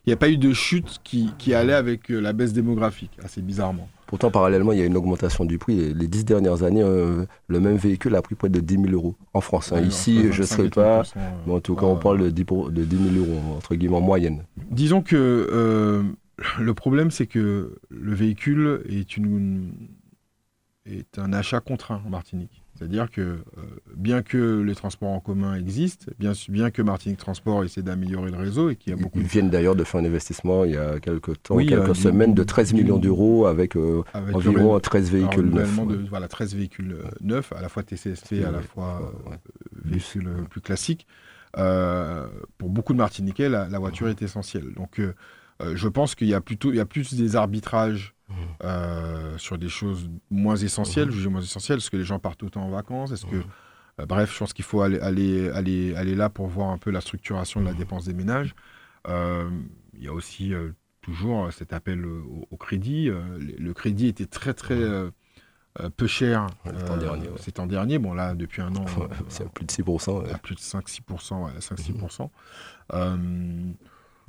[0.07, 3.41] Il n'y a pas eu de chute qui, qui allait avec la baisse démographique, assez
[3.41, 3.89] bizarrement.
[4.07, 5.95] Pourtant, parallèlement, il y a une augmentation du prix.
[5.95, 9.17] Les dix dernières années, euh, le même véhicule a pris près de 10 000 euros
[9.33, 9.73] en France.
[9.73, 9.77] hein.
[9.81, 11.93] Ouais, Ici, je ne 25 sais et pas, 30%, euh, mais en tout cas, ouais,
[11.93, 14.45] on parle de 10, pour- de 10 000 euros, entre guillemets, en moyenne.
[14.71, 16.03] Disons que euh,
[16.61, 19.73] le problème, c'est que le véhicule est, une,
[20.85, 22.63] est un achat contraint en Martinique.
[22.77, 23.37] C'est-à-dire que, euh,
[23.97, 28.37] bien que les transports en commun existent, bien, bien que Martinique Transport essaie d'améliorer le
[28.37, 30.73] réseau et qu'il y a beaucoup ils de viennent d'ailleurs de faire un investissement il
[30.73, 33.77] y a quelques temps, Oui, quelques euh, semaines, du- de 13 du- millions d'euros avec
[33.77, 35.79] euh, avec environ ré- 13 alors, véhicules le neufs.
[35.79, 35.97] ouais.
[36.11, 39.37] voilà, 13 véhicules euh, neufs, à la fois TCSP, à la fois euh, Ouais.
[39.85, 41.07] véhicules euh, plus classiques.
[41.57, 42.27] Euh,
[42.59, 44.73] pour beaucoup de Martiniquais, la, la voiture est essentielle.
[44.75, 45.13] Donc, euh, euh,
[45.61, 48.37] je pense qu'il y a plutôt, il y a plus des arbitrages Mhm.
[48.65, 51.77] euh, sur des choses moins essentielles, jugées moins essentielles.
[51.77, 53.13] Est-ce que les gens partent autant en vacances?
[53.13, 53.45] Est-ce que, Mhm.
[54.01, 56.91] euh, bref, je pense qu'il faut aller, aller, aller, aller là pour voir un peu
[56.91, 58.55] la structuration de la dépense des ménages.
[59.09, 59.51] Euh,
[59.93, 60.71] il y a aussi euh,
[61.03, 63.11] toujours cet appel au, au crédit.
[63.11, 63.21] Euh,
[63.59, 65.11] le, crédit était très très euh,
[65.81, 67.35] euh, peu cher dernier, ouais.
[67.39, 67.99] cet an dernier.
[67.99, 68.87] Bon là, depuis un an,
[69.29, 70.23] C'est à plus de 6%.
[70.23, 70.33] ouais.
[70.33, 71.45] à plus de 5-6%.
[71.45, 72.31] ouais, 5-6%.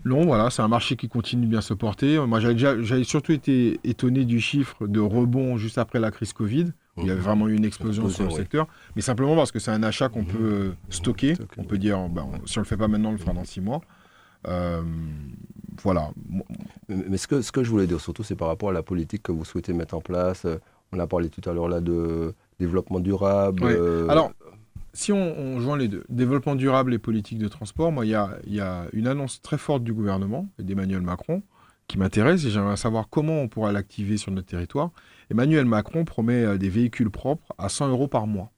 [0.05, 2.19] Non, voilà, c'est un marché qui continue de bien se porter.
[2.27, 6.67] Moi, j'avais surtout été étonné du chiffre de rebond juste après la crise Covid.
[6.97, 8.35] où Il y avait vraiment eu une explosion sur le ouais.
[8.37, 10.27] secteur, mais simplement parce que c'est un achat qu'on Mhm.
[10.27, 11.35] peut euh, stocker.
[11.35, 11.55] Stocker.
[11.59, 13.43] On peut dire, ben, on- si on le fait pas maintenant, on le fera dans
[13.43, 13.81] six mois.
[14.47, 14.81] Euh,
[15.83, 16.11] voilà.
[16.87, 19.23] Mais ce que, ce que je voulais dire surtout, c'est par rapport à la politique
[19.23, 20.45] que vous souhaitez mettre en place.
[20.45, 20.57] Euh,
[20.93, 23.63] On a parlé tout à l'heure là de développement durable.
[23.65, 24.31] Euh, Alors,
[24.95, 28.37] si on, joint les deux, développement durable et politique de transport, moi, il y a,
[28.47, 31.43] y a une annonce très forte du gouvernement et d'Emmanuel Macron
[31.87, 34.91] qui m'intéresse et j'aimerais savoir comment on pourra l'activer sur notre territoire.
[35.29, 38.51] Emmanuel Macron promet euh, des véhicules propres à 100 euros par mois.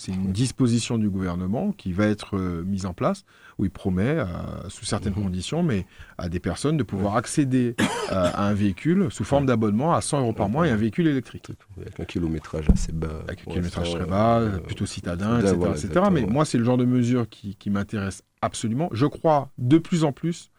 [0.00, 3.24] C'est une disposition du gouvernement qui va être euh, mise en place,
[3.58, 4.24] où il promet, euh,
[4.70, 5.24] sous certaines Mhm.
[5.24, 5.84] conditions, mais
[6.16, 10.20] à des personnes de pouvoir accéder euh, à un véhicule sous forme d'abonnement à 100
[10.20, 11.50] euros par mois et un véhicule électrique.
[11.78, 13.08] Avec un kilométrage assez bas.
[13.28, 16.06] avec un kilométrage très bas, plutôt citadin, etc.
[16.10, 18.88] Mais moi, c'est le genre de mesure qui, qui m'intéresse absolument.
[18.92, 20.50] Je crois de plus en plus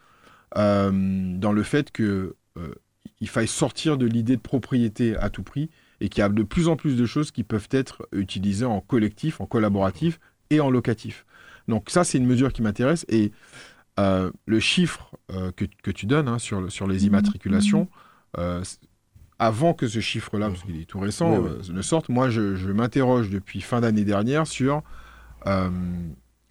[0.54, 2.74] dans le fait que euh,
[3.20, 5.70] il faille sortir de l'idée de propriété à tout prix
[6.02, 8.80] et qu'il y a de plus en plus de choses qui peuvent être utilisées en
[8.80, 10.18] collectif, en collaboratif
[10.50, 11.24] et en locatif.
[11.68, 13.30] Donc ça, c'est une mesure qui m'intéresse et
[14.00, 17.88] euh, le chiffre euh, que, que tu donnes hein, sur, le- sur les immatriculations,
[18.38, 18.78] euh, c-
[19.38, 21.50] avant que ce chiffre-là, parce qu'il est tout récent, Oui, oui.
[21.70, 24.82] euh, ne sorte, moi je, je m'interroge depuis fin d'année dernière sur
[25.46, 25.70] euh,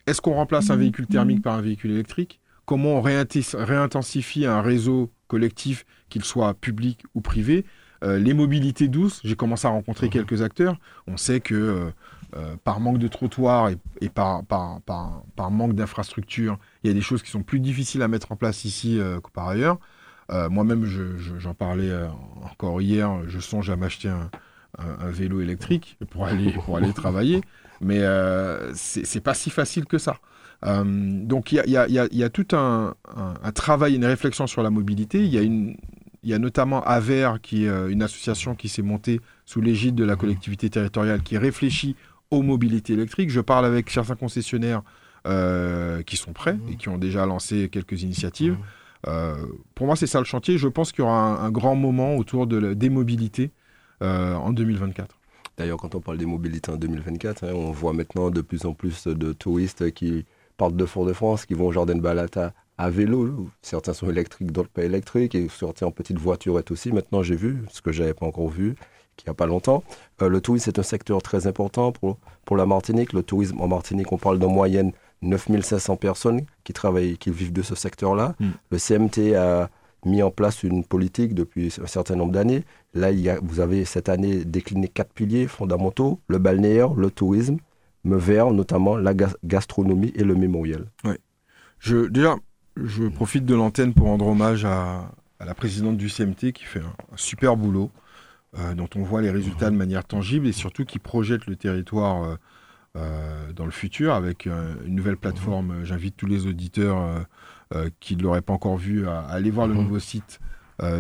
[0.08, 2.40] est-ce qu'on remplace un véhicule thermique par un véhicule électrique?
[2.66, 7.66] Comment on réintensifie un réseau collectif, qu'il soit public ou privé?
[8.04, 10.12] Euh, Les mobilités douces, j'ai commencé à rencontrer Mhm.
[10.12, 10.78] quelques acteurs.
[11.08, 11.90] On sait que euh,
[12.36, 16.92] euh, par manque de trottoirs et, et par, par, par, par manque d'infrastructures, il y
[16.92, 19.78] a des choses qui sont plus difficiles à mettre en place ici que par ailleurs.
[20.50, 21.92] Moi-même, je- je- j'en parlais
[22.50, 24.30] encore hier, je songe à m'acheter un,
[24.80, 27.42] un- un vélo électrique pour aller, pour aller travailler,
[27.82, 30.16] mais euh, c'est pas si facile que ça.
[30.66, 34.48] Euh, donc il y a, y y y tout un, un- un travail, une réflexion
[34.48, 35.20] sur la mobilité.
[35.26, 35.76] Il y a, une,
[36.24, 39.96] il y a notamment AVER, qui est euh, une association qui s'est montée sous l'égide
[39.96, 41.96] de la collectivité territoriale, qui réfléchit
[42.30, 43.30] aux mobilités électriques.
[43.30, 44.84] Je parle avec certains concessionnaires
[45.28, 48.58] euh, qui sont prêts et qui ont déjà lancé quelques initiatives.
[49.08, 49.36] Euh,
[49.76, 50.58] pour moi, c'est ça le chantier.
[50.58, 53.52] Je pense qu'il y aura un, un grand moment autour de la, des mobilités
[54.02, 55.20] euh, en 2024.
[55.58, 58.74] D'ailleurs, quand on parle des mobilités en 2024, hein, on voit maintenant de plus en
[58.74, 60.26] plus de touristes qui
[60.58, 63.48] partent de Fort-de-France, qui vont au Jardin de Balata à vélo.
[63.62, 66.92] Certains sont électriques, d'autres pas électriques, et certains en petite voiturette aussi.
[66.92, 68.76] Maintenant, j'ai vu, ce que je n'avais pas encore vu,
[69.18, 69.84] qu'il n'y a pas longtemps.
[70.22, 73.14] Euh, le tourisme, c'est un secteur très important pour, pour la Martinique.
[73.14, 74.92] Le tourisme en Martinique, on parle d'en moyenne
[75.22, 78.36] 9500 personnes qui travaillent, qui vivent de ce secteur-là.
[78.40, 78.48] Mm.
[78.72, 79.70] Le CMT a
[80.06, 82.64] mis en place une politique depuis un certain nombre d'années.
[82.96, 87.12] Là, il y a, vous avez cette année décliné quatre piliers fondamentaux, le balnéaire, le
[87.12, 87.58] tourisme,
[88.04, 90.88] me vert, notamment la ga- gastronomie et le mémorial.
[91.78, 92.36] Je, déjà,
[92.86, 96.80] je profite de l'antenne pour rendre hommage à, à la présidente du CMT qui fait
[96.80, 97.92] un, un super boulot,
[98.58, 102.24] euh, dont on voit les résultats de manière tangible et surtout qui projette le territoire
[102.24, 102.36] euh,
[102.98, 105.84] euh, dans le futur avec euh, une nouvelle plateforme.
[105.86, 107.26] J'invite tous les auditeurs
[108.02, 109.84] qui ne l'auraient pas encore vu à, à aller voir le Mhm.
[109.84, 110.40] nouveau site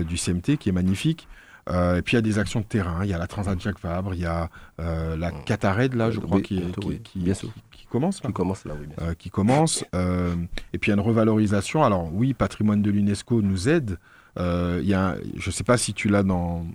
[0.07, 1.27] du CMT qui est magnifique.
[1.69, 3.03] Euh, et puis il y a des actions de terrain.
[3.03, 6.19] Il y a la Transat Jacques Vabre, il y a euh, la Catared, là, je
[6.19, 6.55] crois, qui,
[6.95, 7.29] qui, qui-
[7.70, 8.87] qui commence là Qui commence là, oui.
[8.87, 9.05] bien sûr.
[9.07, 9.85] euh, qui commence.
[9.93, 10.33] euh,
[10.73, 11.83] et puis il y a une revalorisation.
[11.83, 13.97] Alors oui, patrimoine de l'UNESCO nous aide.
[14.39, 16.65] Euh, y a, un- je ne sais pas si tu l'as dans,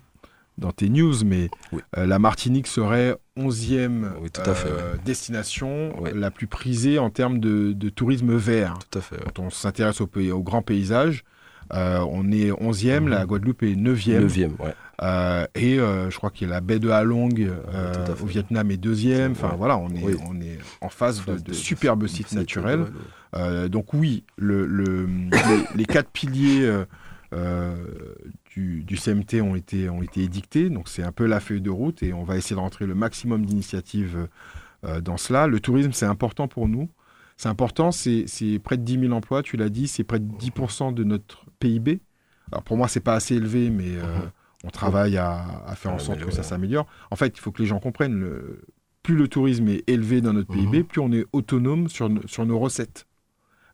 [0.59, 1.81] dans tes news, mais Oui.
[1.97, 6.13] euh, la Martinique serait 11e Oui, tout à fait, euh, destination Ouais.
[6.15, 8.75] la plus prisée en termes de, de tourisme vert.
[8.91, 9.17] Tout à fait.
[9.17, 9.23] ouais.
[9.35, 11.25] Quand on s'intéresse au, au grand paysage,
[11.73, 13.09] on est 11e, Mhm.
[13.09, 14.21] la Guadeloupe est 9e.
[14.21, 14.75] Neuvième, ouais.
[15.03, 18.71] Euh, et euh, je crois qu'il y a la baie de Halong euh, au Vietnam
[18.71, 19.33] est deuxième.
[19.33, 22.87] Enfin voilà, on est, on est en face de, de, superbes sites naturels.
[23.69, 24.67] donc oui, le,
[25.75, 26.71] les, quatre piliers
[28.55, 30.71] du, du, CMT ont été, ont été édictés.
[30.71, 32.95] Donc c'est un peu la feuille de route et on va essayer de rentrer le
[32.95, 34.29] maximum d'initiatives
[35.03, 35.47] dans cela.
[35.47, 36.89] Le tourisme, c'est important pour nous.
[37.37, 38.25] C'est important, c'est
[38.65, 42.01] près de 10 000 emplois, tu l'as dit, c'est près de 10% de notre PIB.
[42.53, 44.31] Alors pour moi, c'est pas assez élevé, mais uh-huh
[44.67, 45.45] on travaille à,
[45.77, 46.87] faire en sorte que ça s'améliore.
[47.11, 48.63] En fait, il faut que les gens comprennent, le,
[49.03, 50.85] plus le tourisme est élevé dans notre PIB, mhm.
[50.85, 53.07] plus on est autonome sur, sur nos recettes.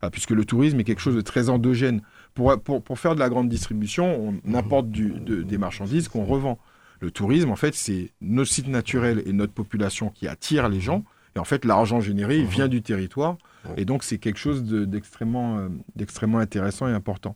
[0.01, 2.01] Ah, puisque le tourisme est quelque chose de très endogène.
[2.33, 6.59] Pour, pour, faire de la grande distribution, on apporte du, des marchandises qu'on revend.
[6.99, 11.03] Le tourisme, en fait, c'est nos sites naturels et notre population qui attirent les gens.
[11.35, 13.37] Et en fait, l'argent généré vient du territoire.
[13.77, 17.35] Et donc, c'est quelque chose d'extrêmement euh, d'extrêmement intéressant et important.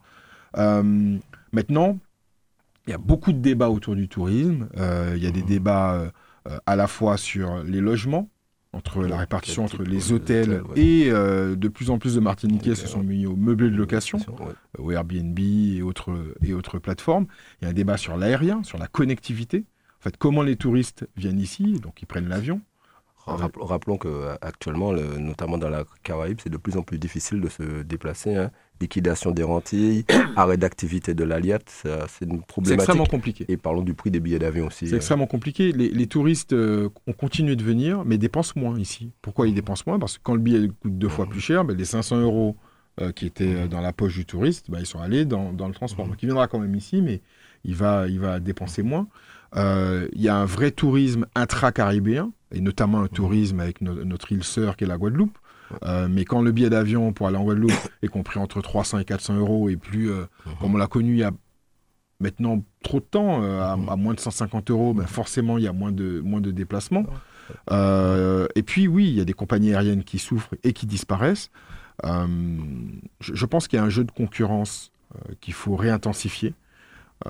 [0.55, 1.17] Euh,
[1.51, 1.97] maintenant,
[2.87, 4.69] il y a beaucoup de débats autour du tourisme.
[4.77, 5.47] Euh, il y a des mmh.
[5.47, 8.29] débats euh, à la fois sur les logements,
[8.73, 12.87] entre la répartition entre les hôtels et euh, de plus en plus de Martiniquais se
[12.87, 14.19] sont mis au meublé de location,
[14.77, 17.27] au Airbnb et autres, et autres plateformes.
[17.59, 19.65] Il y a un débat sur l'aérien, sur la connectivité.
[19.99, 22.61] En fait, comment les touristes viennent ici, donc ils prennent l'avion,
[23.27, 28.35] Rappelons qu'actuellement, notamment dans la Caraïbe, c'est de plus en plus difficile de se déplacer.
[28.35, 28.51] Hein.
[28.79, 32.65] Liquidation des rentiers, arrêt d'activité de l'Aliat, c'est une problématique.
[32.65, 33.45] C'est extrêmement compliqué.
[33.47, 34.87] Et parlons du prix des billets d'avion aussi.
[34.87, 34.97] C'est euh.
[34.97, 35.71] extrêmement compliqué.
[35.71, 39.11] Les, touristes euh, ont continué de venir, mais dépensent moins ici.
[39.21, 39.99] Pourquoi ils dépensent moins?
[39.99, 42.55] Parce que quand le billet coûte deux fois plus cher, ben, les 500 euros
[43.01, 46.07] euh, qui étaient dans la poche du touriste, ben, ils sont allés dans, le transport.
[46.07, 47.21] Donc il viendra quand même ici, mais
[47.65, 49.07] il va, il va dépenser moins.
[49.55, 54.77] Il y a un vrai tourisme intra-caribéen et notamment un tourisme avec notre île sœur
[54.77, 55.37] qui est la Guadeloupe.
[55.83, 59.05] Euh, mais quand le billet d'avion pour aller en Guadeloupe est compris entre 300 et
[59.05, 60.53] 400 euros et plus, euh, mhm.
[60.59, 61.31] comme on l'a connu il y a
[62.19, 65.73] maintenant trop de temps, euh, à, moins de 150 euros, ben forcément il y a
[65.73, 67.05] moins de, moins de déplacements.
[67.71, 71.51] et puis oui, il y a des compagnies aériennes qui souffrent et qui disparaissent.
[72.03, 72.09] Je,
[73.19, 74.91] je, pense qu'il y a un jeu de concurrence
[75.41, 76.53] qu'il faut réintensifier.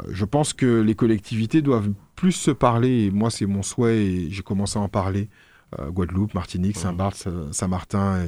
[0.10, 4.32] je pense que les collectivités doivent plus se parler, et moi c'est mon souhait, et
[4.32, 5.30] j'ai commencé à en parler,
[5.89, 8.25] Guadeloupe, Martinique, Saint-Barth, Saint-Martin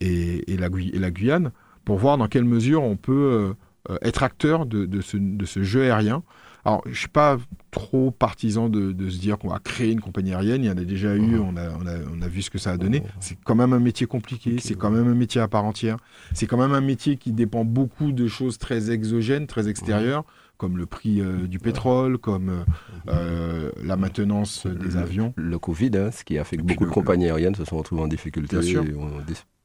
[0.00, 1.52] et, la Guyane,
[1.84, 3.54] pour voir dans quelle mesure on peut
[3.90, 6.22] euh, être acteur de, ce, jeu aérien.
[6.64, 7.38] Alors, je ne suis pas
[7.72, 10.62] trop partisan de, se dire qu'on va créer une compagnie aérienne.
[10.62, 13.02] Il y en a déjà eu, on a, vu ce que ça a donné.
[13.18, 15.96] C'est quand même un métier compliqué, c'est quand même un métier à part entière.
[16.32, 20.24] C'est quand même un métier qui dépend beaucoup de choses très exogènes, très extérieures
[20.62, 22.64] comme le prix euh, du pétrole, comme euh,
[23.08, 25.34] euh, la maintenance des avions.
[25.36, 28.02] Le Covid, hein, ce qui a fait que beaucoup de compagnies aériennes se sont retrouvées
[28.02, 28.60] en difficulté.
[28.60, 28.84] Bien sûr.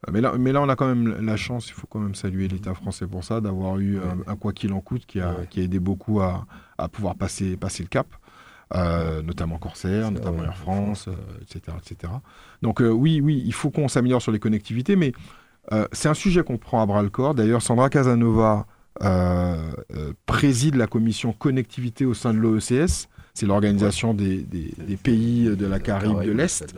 [0.07, 2.15] Ah, mais, là, mais là, on a quand même la chance, il faut quand même
[2.15, 5.59] saluer l'État français pour ça, d'avoir eu un, quoi qu'il en coûte qui a, qui
[5.59, 6.47] a aidé beaucoup à,
[6.79, 8.07] à, pouvoir passer, passer le cap.
[9.23, 11.09] notamment Corsair, notamment Air France,
[11.43, 12.11] etc., etc.
[12.63, 15.11] Donc oui, oui, il faut qu'on s'améliore sur les connectivités, mais
[15.91, 17.35] c'est un sujet qu'on prend à bras le corps.
[17.35, 18.65] D'ailleurs, Sandra Casanova
[20.25, 23.07] préside la commission connectivité au sein de l'OECS.
[23.33, 24.45] C'est l'organisation des,
[25.03, 26.73] pays de la Caraïbe de l'Est.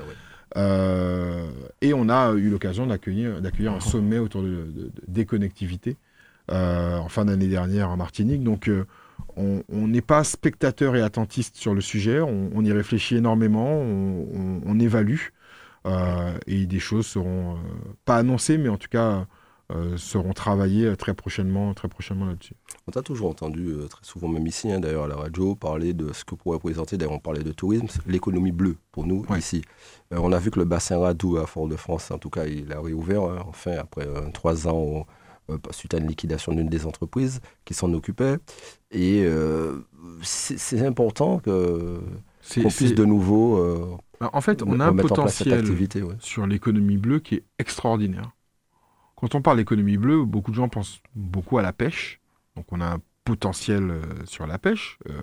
[0.57, 1.47] Euh,
[1.81, 5.95] et on a eu l'occasion d'accueillir, un sommet autour de, des connectivités
[6.49, 8.43] en fin d'année dernière en Martinique.
[8.43, 8.69] Donc
[9.37, 15.29] on n'est pas spectateur et attentiste sur le sujet, on, y réfléchit énormément, on, évalue,
[16.47, 17.57] et des choses seront
[18.05, 19.27] pas annoncées, mais en tout cas
[19.71, 22.55] euh, seront travaillés euh, très prochainement, très prochainement là-dessus.
[22.87, 25.93] On t'a toujours entendu, euh, très souvent même ici, hein, d'ailleurs à la radio, parler
[25.93, 29.61] de ce que pourrait présenter, d'ailleurs on parlait de tourisme, l'économie bleue pour nous ici.
[30.09, 33.21] on a vu que le bassin Radou à Fort-de-France, en tout cas, il a réouvert,
[33.21, 35.05] hein, enfin, après trois ans,
[35.69, 38.37] suite à une liquidation d'une des entreprises qui s'en occupait.
[38.89, 39.23] Et
[40.23, 41.99] c'est important que
[42.55, 43.99] qu'on puisse de nouveau...
[44.19, 45.63] en fait, on a un potentiel
[46.19, 48.31] sur l'économie bleue qui est extraordinaire.
[49.19, 52.21] Quand on parle d'économie bleue, beaucoup de gens pensent beaucoup à la pêche.
[52.55, 55.13] Donc on a un potentiel euh, sur la pêche, euh,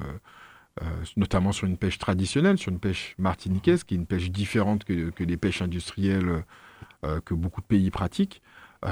[0.82, 0.85] euh,
[1.16, 5.11] notamment sur une pêche traditionnelle, sur une pêche martiniquaise, qui est une pêche différente que,
[5.11, 6.44] que les pêches industrielles
[7.24, 8.42] que beaucoup de pays pratiquent.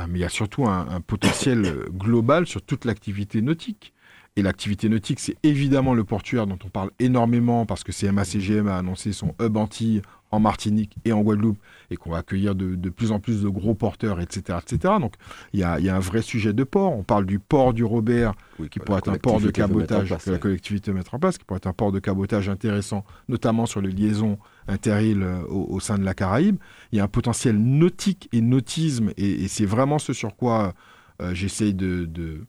[0.08, 3.92] mais il y a surtout un potentiel global sur toute l'activité nautique.
[4.36, 8.78] Et l'activité nautique, c'est évidemment le portuaire dont on parle énormément parce que CMA-CGM a
[8.78, 10.00] annoncé son hub anti
[10.34, 11.58] en Martinique et en Guadeloupe
[11.90, 14.58] et qu'on va accueillir de, plus en plus de gros porteurs, etc.
[14.62, 14.94] etc.
[15.00, 15.14] Donc
[15.52, 16.92] il y a, un vrai sujet de port.
[16.92, 18.34] On parle du port du Robert
[18.70, 21.58] qui pourrait être un port de cabotage que la collectivité mettre en place, qui pourrait
[21.58, 25.14] être un port de cabotage intéressant, notamment sur les liaisons inter
[25.48, 26.56] au, au, sein de la Caraïbe.
[26.92, 30.74] Il y a un potentiel nautique et nautisme et, c'est vraiment ce sur quoi
[31.20, 32.46] euh, j'essaye de de,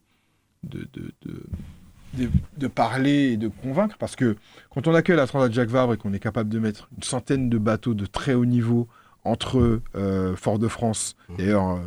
[2.68, 4.36] parler et de convaincre, parce que
[4.70, 7.50] quand on accueille la Transat Jacques Vabre et qu'on est capable de mettre une centaine
[7.50, 8.88] de bateaux de très haut niveau
[9.24, 11.36] entre euh, Fort-de-France, mmh.
[11.38, 11.80] d'ailleurs, euh,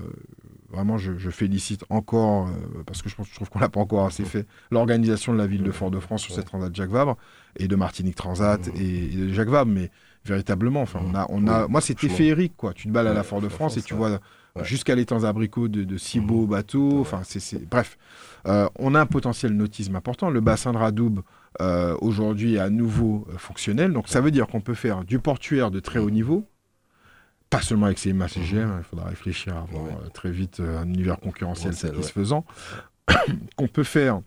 [0.70, 4.06] vraiment, je, félicite encore, euh, parce que je, pense, je trouve qu'on l'a pas encore
[4.06, 4.26] assez mmh.
[4.26, 7.16] fait, l'organisation de la ville de Fort-de-France sur cette Transat Jacques Vabre,
[7.56, 8.80] et de Martinique Transat mmh.
[8.80, 9.90] et, de Jacques Vabre, mais
[10.24, 12.74] véritablement, enfin, on a, on a, moi, c'était féerique, quoi.
[12.74, 14.20] Tu te balles à la Fort-de-France et tu vois
[14.64, 17.98] jusqu'à l'étang abricots de, de si beaux bateaux, enfin, c'est, bref.
[18.44, 20.30] on a un potentiel nautisme important.
[20.30, 21.22] Le bassin de Radoub,
[22.00, 23.92] aujourd'hui, est à nouveau fonctionnel.
[23.92, 26.46] Donc, ça veut dire qu'on peut faire du portuaire de très haut niveau,
[27.50, 30.86] pas seulement avec ces CGM, il faudra réfléchir à avoir euh, très vite euh, un
[30.86, 32.44] univers concurrentiel satisfaisant,
[33.56, 34.20] qu'on peut faire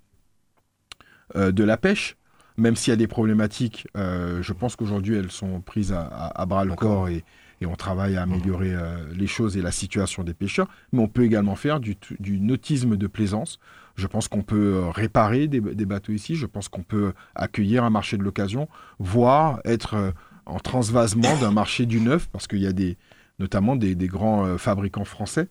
[1.36, 2.18] euh, de la pêche,
[2.58, 6.76] même s'il y a des problématiques, je pense qu'aujourd'hui elles sont prises à, bras le
[6.76, 7.24] corps et,
[7.66, 8.74] on travaille à améliorer
[9.14, 11.96] les choses et la situation des pêcheurs, mais on peut également faire du,
[12.40, 13.60] nautisme de plaisance.
[13.96, 18.18] Je pense qu'on peut réparer des, bateaux ici, je pense qu'on peut accueillir un marché
[18.18, 18.68] de l'occasion,
[19.00, 20.14] voire être
[20.46, 22.98] en transvasement d'un marché du neuf, parce qu'il y a des,
[23.42, 25.48] notamment des, grands euh, fabricants français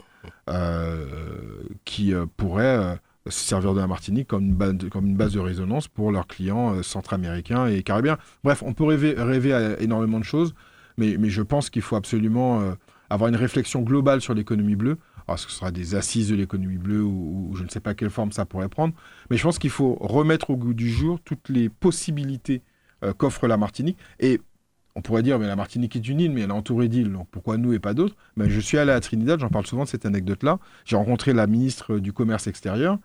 [0.48, 1.04] euh,
[1.84, 6.26] qui euh, pourraient se servir de la Martinique comme une, base, de résonance pour leurs
[6.26, 8.16] clients centra-américains et caribéens.
[8.42, 10.54] Bref, on peut rêver à énormément de choses,
[11.00, 12.74] mais, je pense qu'il faut absolument
[13.08, 14.98] avoir une réflexion globale sur l'économie bleue.
[15.26, 18.32] Alors, ce sera des assises de l'économie bleue ou, je ne sais pas quelle forme
[18.32, 18.94] ça pourrait prendre,
[19.30, 22.62] mais je pense qu'il faut remettre au goût du jour toutes les possibilités
[23.16, 23.98] qu'offre la Martinique.
[24.18, 24.40] Et
[24.96, 27.28] on pourrait dire, mais la Martinique est une île, mais elle est entourée d'îles, donc
[27.30, 28.16] pourquoi nous et pas d'autres?
[28.36, 30.58] Je suis allé à Trinidad, j'en parle souvent de cette anecdote-là.
[30.84, 32.98] J'ai rencontré la ministre du Commerce extérieur,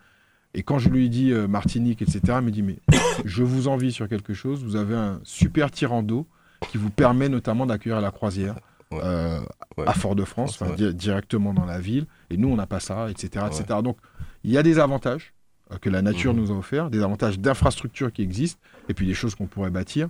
[0.54, 2.78] et quand je lui ai dit euh, Martinique, etc., elle me dit, mais
[3.24, 6.26] je vous envie sur quelque chose, vous avez un super tirant d'eau
[6.68, 8.56] qui vous permet notamment d'accueillir la croisière.
[8.92, 9.40] Euh,
[9.84, 10.62] à Fort-de-France,
[10.94, 13.44] directement dans la ville, et nous on n'a pas ça, etc.
[13.46, 13.80] etc.
[13.82, 13.98] Donc
[14.44, 15.34] il y a des avantages
[15.72, 16.36] euh, que la nature mmh.
[16.36, 20.08] nous a offerts, des avantages d'infrastructures qui existent, et puis des choses qu'on pourrait bâtir.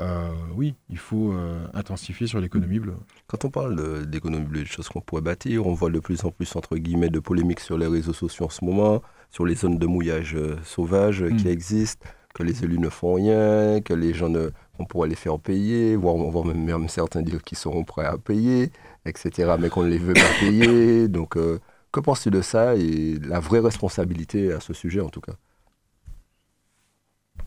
[0.00, 1.34] Euh, oui, il faut
[1.74, 2.96] intensifier sur l'économie bleue.
[3.26, 6.30] Quand on parle d'économie bleue, des choses qu'on pourrait bâtir, on voit de plus en
[6.30, 9.78] plus, entre guillemets, de polémiques sur les réseaux sociaux en ce moment, sur les zones
[9.78, 11.50] de mouillage sauvage qui mm.
[11.50, 15.38] existent, que les élus ne font rien, que les gens ne, on pourrait les faire
[15.38, 18.70] payer, voire même, même certains dire qu'ils seront prêts à payer,
[19.04, 21.08] etc., mais qu'on ne les veut pas payer.
[21.08, 25.34] Donc, que penses-tu de ça et la vraie responsabilité à ce sujet, en tout cas?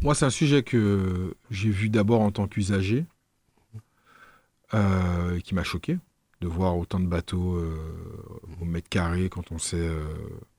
[0.02, 3.06] Moi, c'est un sujet que j'ai vu d'abord en tant qu'usager,
[4.74, 5.98] euh, qui m'a choqué
[6.42, 7.76] de voir autant de bateaux euh,
[8.62, 9.78] au mètre carré quand on sait.
[9.78, 10.04] Euh,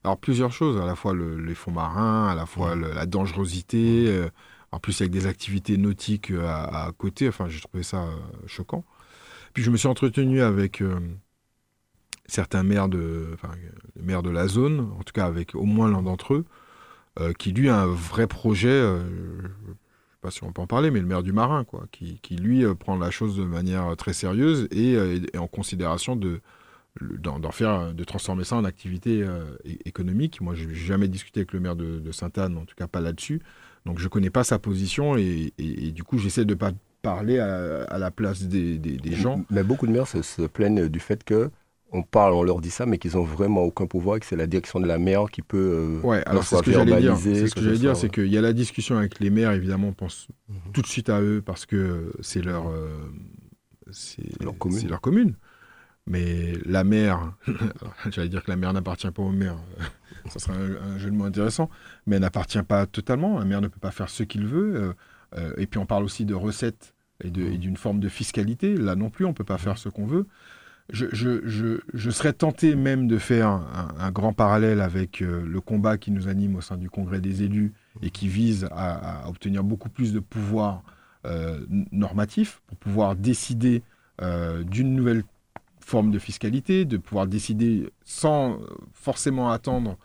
[0.03, 4.29] alors, plusieurs choses, à la fois les fonds marins, à la fois la dangerosité,
[4.73, 7.29] en plus avec des activités nautiques à, côté.
[7.29, 8.09] Enfin, j'ai trouvé ça
[8.47, 8.85] choquant.
[9.55, 10.83] Puis, je me suis entretenu avec
[12.29, 13.53] certains maires de, enfin,
[13.97, 16.45] de la zone, en tout cas avec au moins l'un d'entre eux,
[17.21, 20.63] euh, qui lui a un vrai projet, euh, je ne sais pas si on peut
[20.63, 23.97] en parler, mais le maire du Marin, qui, lui euh, prend la chose de manière
[23.97, 24.97] très sérieuse et,
[25.37, 26.41] en considération de
[27.01, 29.25] d'en faire, de transformer ça en activité
[29.85, 30.41] économique.
[30.41, 33.41] Moi, je n'ai jamais discuté avec le maire de, Sainte-Anne, en tout cas pas là-dessus.
[33.87, 35.53] Donc, je ne connais pas sa position et,
[35.95, 39.45] du coup, j'essaie de ne pas parler à, la place des, des, gens.
[39.51, 41.51] Mais beaucoup de maires se plaignent du fait que
[41.93, 44.37] on parle, on leur dit ça, mais qu'ils ont vraiment aucun pouvoir et que c'est
[44.37, 46.01] la direction de la mer qui peut.
[46.03, 47.17] Euh, ouais, alors c'est ce que j'allais dire.
[47.17, 49.89] C'est ce que j'allais dire, c'est qu'il y a la discussion avec les maires, évidemment,
[49.89, 50.73] on pense mhm.
[50.73, 52.91] tout de suite à eux parce que c'est leur, euh,
[53.91, 54.89] c'est leur commune.
[54.89, 55.35] leur commune.
[56.09, 57.33] Mais la mer,
[58.11, 59.59] j'allais dire que la mer n'appartient pas aux maires,
[60.29, 61.71] ça serait un, jeu de mots intéressant,
[62.07, 63.39] mais elle n'appartient pas totalement.
[63.39, 64.95] Un maire ne peut pas faire ce qu'il veut.
[65.37, 67.59] Euh, et puis on parle aussi de recettes et mhm.
[67.59, 68.77] d'une forme de fiscalité.
[68.77, 70.27] Là non plus, on ne peut pas faire ce qu'on veut
[70.91, 73.49] je, serais tenté même de faire
[73.99, 77.43] un, grand parallèle avec euh, le combat qui nous anime au sein du Congrès des
[77.43, 80.83] élus et qui vise à, obtenir beaucoup plus de pouvoir
[81.27, 81.61] euh,
[81.93, 83.83] normatif pour pouvoir décider
[84.23, 85.25] euh, d'une nouvelle
[85.89, 88.59] forme de fiscalité, de pouvoir décider sans
[88.93, 89.97] forcément attendre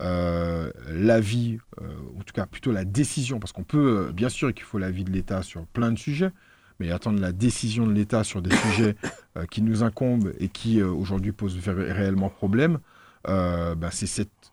[0.00, 5.04] l'avis, en tout cas plutôt la décision, parce qu'on peut, bien sûr qu'il faut l'avis
[5.04, 6.32] de l'État sur plein de sujets,
[6.80, 8.96] mais attendre la décision de l'État sur des sujets
[9.36, 12.80] euh, qui nous incombent et qui euh, aujourd'hui posent réellement problème,
[13.28, 14.52] euh, bah, c'est cette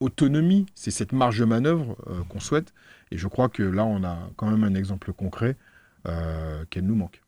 [0.00, 1.96] autonomie, c'est cette marge de manœuvre
[2.28, 2.74] qu'on souhaite.
[3.10, 5.56] Et je crois que là, on a quand même un exemple concret
[6.68, 7.23] qu'elle nous manque.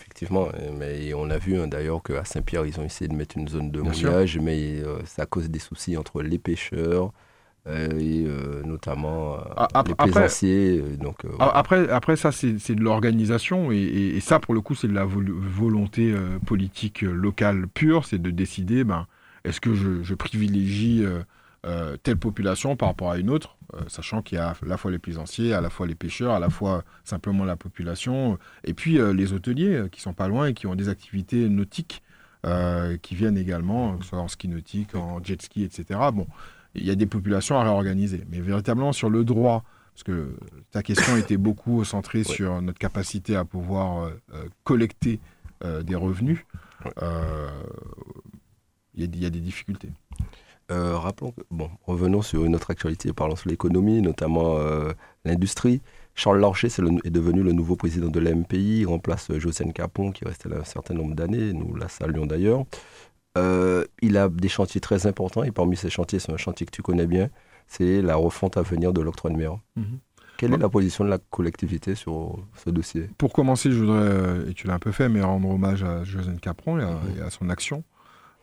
[0.00, 0.48] Effectivement,
[0.78, 3.70] mais on a vu hein, d'ailleurs qu'à Saint-Pierre, ils ont essayé de mettre une zone
[3.70, 7.12] de mouillage, mais ça cause des soucis entre les pêcheurs,
[7.66, 10.80] euh, et euh, notamment euh, les plaisanciers.
[10.98, 14.94] donc, ah, après, après, ça, c'est de l'organisation, et, ça, pour le coup, c'est de
[14.94, 16.14] la volonté
[16.46, 19.06] politique locale pure, c'est de décider, ben,
[19.44, 21.04] est-ce que je, privilégie
[21.66, 24.78] euh, telle population par rapport à une autre, euh, sachant qu'il y a à la
[24.78, 28.72] fois les plaisanciers, à la fois les pêcheurs, à la fois simplement la population, et
[28.72, 32.02] puis les hôteliers qui sont pas loin et qui ont des activités nautiques
[33.02, 36.00] qui viennent également, que ce soit en ski nautique, en jet ski, etc.
[36.14, 36.26] Bon,
[36.74, 40.34] il y a des populations à réorganiser, mais véritablement sur le droit, parce que
[40.70, 44.10] ta question était beaucoup centrée sur notre capacité à pouvoir
[44.64, 45.20] collecter
[45.62, 46.38] des revenus.
[48.94, 49.90] Il y, a des difficultés.
[50.70, 54.92] Euh, rappelons que, bon, revenons sur une autre actualité, parlons sur l'économie, notamment euh,
[55.24, 55.80] l'industrie.
[56.14, 60.12] Charles Larcher est, est, devenu le nouveau président de l'MPI, il remplace euh, Josiane Capon
[60.12, 62.64] qui restait là un certain nombre d'années, nous la saluons d'ailleurs.
[64.02, 66.82] il a des chantiers très importants et parmi ces chantiers, c'est un chantier que tu
[66.82, 67.30] connais bien,
[67.66, 69.58] c'est la refonte à venir de l'octroi de mer.
[69.76, 69.98] Mhm.
[70.36, 73.10] Quelle est la position de la collectivité sur ce dossier?
[73.18, 76.40] Pour commencer, je voudrais, et tu l'as un peu fait, mais rendre hommage à Josiane
[76.40, 77.30] Capron et à mhm.
[77.30, 77.84] son action.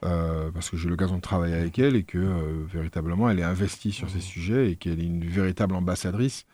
[0.05, 3.43] Euh, parce que j'ai l'occasion de travailler avec elle et que euh, véritablement elle est
[3.43, 6.45] investie sur ces sujets et qu'elle est une véritable ambassadrice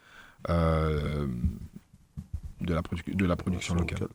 [0.50, 1.28] euh,
[2.62, 4.08] de, la de la production locale.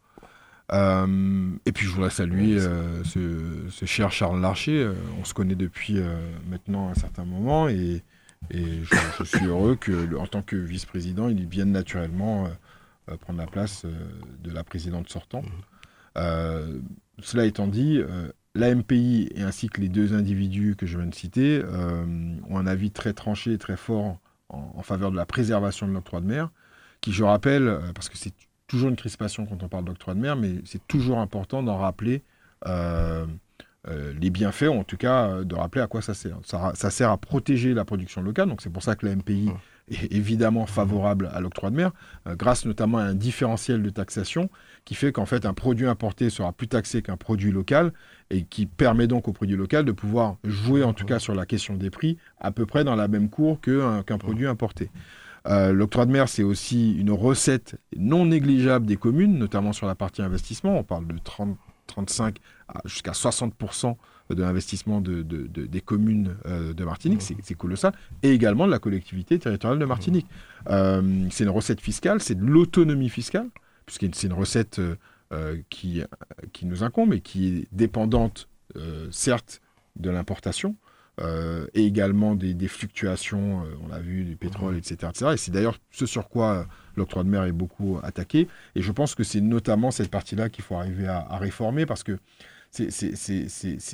[1.66, 2.58] et puis je voudrais saluer
[3.04, 4.90] ce, cher Charles Larcher.
[5.20, 6.00] on se connaît depuis
[6.48, 8.02] maintenant un certain moment et,
[8.50, 12.48] je, suis heureux que, en tant que vice-président, il vienne naturellement
[13.20, 15.44] prendre la place de la présidente sortante.
[16.16, 16.80] Mmh.
[17.20, 18.00] cela étant dit,
[18.58, 22.04] L'AMPI et ainsi que les deux individus que je viens de citer euh,
[22.50, 26.20] ont un avis très tranché et très fort en, faveur de la préservation de l'octroi
[26.20, 26.50] de mer,
[27.00, 28.32] qui, je rappelle, euh, parce que c'est
[28.66, 32.24] toujours une crispation quand on parle d'octroi de mer, mais c'est toujours important d'en rappeler
[32.66, 33.24] euh,
[34.20, 36.38] les bienfaits, ou en tout cas de rappeler à quoi ça sert.
[36.42, 39.50] Ça, sert à protéger la production locale, donc c'est pour ça que l'AMPI
[39.90, 41.92] est évidemment favorable à l'octroi de mer,
[42.26, 44.50] grâce notamment à un différentiel de taxation
[44.88, 47.92] qui fait qu'en fait un produit importé sera plus taxé qu'un produit local
[48.30, 51.44] et qui permet donc au produit local de pouvoir jouer en tout cas sur la
[51.44, 54.90] question des prix à peu près dans la même cour qu'un produit importé.
[55.46, 59.94] Euh, L'octroi de mer, c'est aussi une recette non négligeable des communes, notamment sur la
[59.94, 60.78] partie investissement.
[60.78, 62.38] On parle de 30, 35
[62.86, 63.94] jusqu'à 60%
[64.30, 69.38] de l'investissement de, des communes euh, de Martinique, c'est colossal, et également de la collectivité
[69.38, 70.26] territoriale de Martinique.
[70.70, 73.48] Euh, c'est une recette fiscale, c'est de l'autonomie fiscale
[73.88, 74.96] puisque c'est une recette euh,
[75.32, 76.02] euh, qui,
[76.52, 79.60] qui nous incombe et qui est dépendante, euh, certes,
[79.96, 80.76] de l'importation,
[81.74, 85.10] et également des, fluctuations, on l'a vu, du pétrole, etc.
[85.10, 85.30] etc.
[85.34, 88.46] Et c'est d'ailleurs ce sur quoi l'octroi de mer est beaucoup attaqué.
[88.76, 92.20] Et je pense que c'est notamment cette partie-là qu'il faut arriver à, réformer, parce que
[92.70, 92.86] c'est,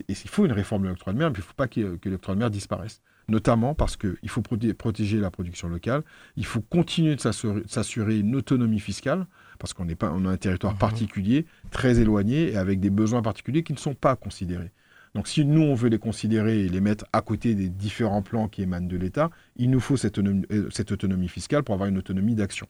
[0.07, 2.11] il faut une réforme de l'octroi de mer, mais il ne faut pas que, que
[2.11, 6.03] l'octroi de mer disparaisse notamment parce qu'il faut protéger la production locale,
[6.37, 9.27] il faut continuer de s'assurer une autonomie fiscale,
[9.59, 10.79] parce qu'on pas, on a un territoire mhm.
[10.79, 14.73] particulier, très éloigné, et avec des besoins particuliers qui ne sont pas considérés.
[15.15, 18.49] Donc si nous, on veut les considérer et les mettre à côté des différents plans
[18.49, 21.89] qui émanent de l'État, il nous faut cette autonomie, euh, cette autonomie, fiscale pour avoir
[21.89, 22.67] une autonomie d'action.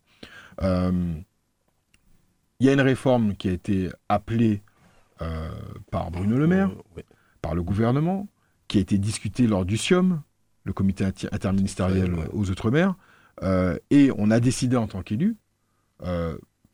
[0.62, 1.14] Euh,
[2.61, 4.62] il y a une réforme qui a été appelée
[5.22, 5.51] euh,
[5.91, 6.70] par Bruno Le Maire,
[7.41, 8.28] par le gouvernement,
[8.68, 10.22] qui a été discutée lors du SIOM,
[10.64, 12.95] le comité interministériel aux Outre-mer,
[13.91, 15.37] et on a décidé en tant qu'élu,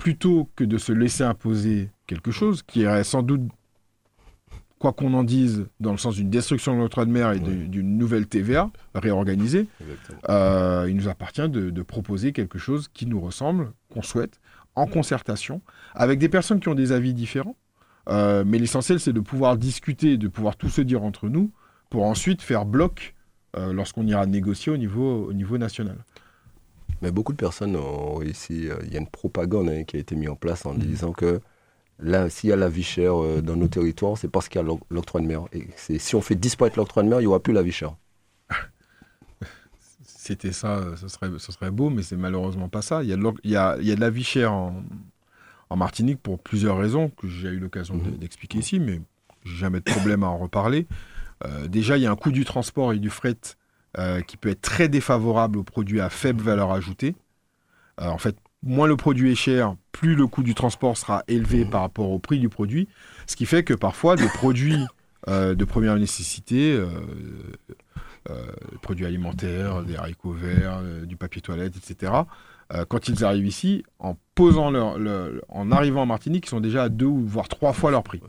[0.00, 3.42] plutôt que de se laisser imposer quelque chose qui irait sans doute,
[4.78, 7.98] quoi qu'on en dise, dans le sens d'une destruction de l'octroi de mer et d'une
[7.98, 9.68] nouvelle TVA réorganisée,
[10.30, 14.40] euh, il nous appartient de, proposer quelque chose qui nous ressemble, qu'on souhaite,
[14.74, 15.60] en concertation,
[15.92, 17.56] avec des personnes qui ont des avis différents.
[18.08, 21.52] Euh, mais l'essentiel, c'est de pouvoir discuter, de pouvoir tout se dire entre nous,
[21.90, 23.14] pour ensuite faire bloc
[23.54, 25.98] euh, lorsqu'on ira négocier au niveau, au niveau national.
[27.02, 28.68] Mais beaucoup de personnes ont réussi.
[28.68, 30.78] Euh, il y a une propagande hein, qui a été mise en place en mm.
[30.78, 31.40] disant que
[31.98, 34.64] là, s'il y a la vie chère euh, dans nos territoires, c'est parce qu'il y
[34.64, 35.44] a l'octroi de mer.
[35.52, 37.94] Et si on fait disparaître l'octroi de mer, il n'y aura plus la vie chère.
[40.02, 43.02] C'était ça, ce serait, ce serait beau, mais c'est malheureusement pas ça.
[43.02, 44.82] Il y a de, il y a, il y a de la vie chère en,
[45.70, 48.18] en, Martinique pour plusieurs raisons que j'ai eu l'occasion mm.
[48.18, 49.00] d'expliquer ici, mais
[49.44, 50.86] j'ai jamais de problème à en reparler.
[51.44, 53.36] Euh, déjà, il y a un coût du transport et du fret
[53.98, 57.16] euh, qui peut être très défavorable aux produits à faible valeur ajoutée.
[58.00, 61.64] Euh, en fait, moins le produit est cher, plus le coût du transport sera élevé
[61.64, 62.88] par rapport au prix du produit.
[63.26, 64.86] Ce qui fait que parfois, des produits
[65.28, 66.80] euh, de première nécessité,
[68.80, 72.12] produits alimentaires, des haricots verts, du papier toilette, etc.,
[72.88, 74.98] quand ils arrivent ici, en posant leur,
[75.48, 78.20] en arrivant en Martinique, ils sont déjà à deux ou voire trois fois leur prix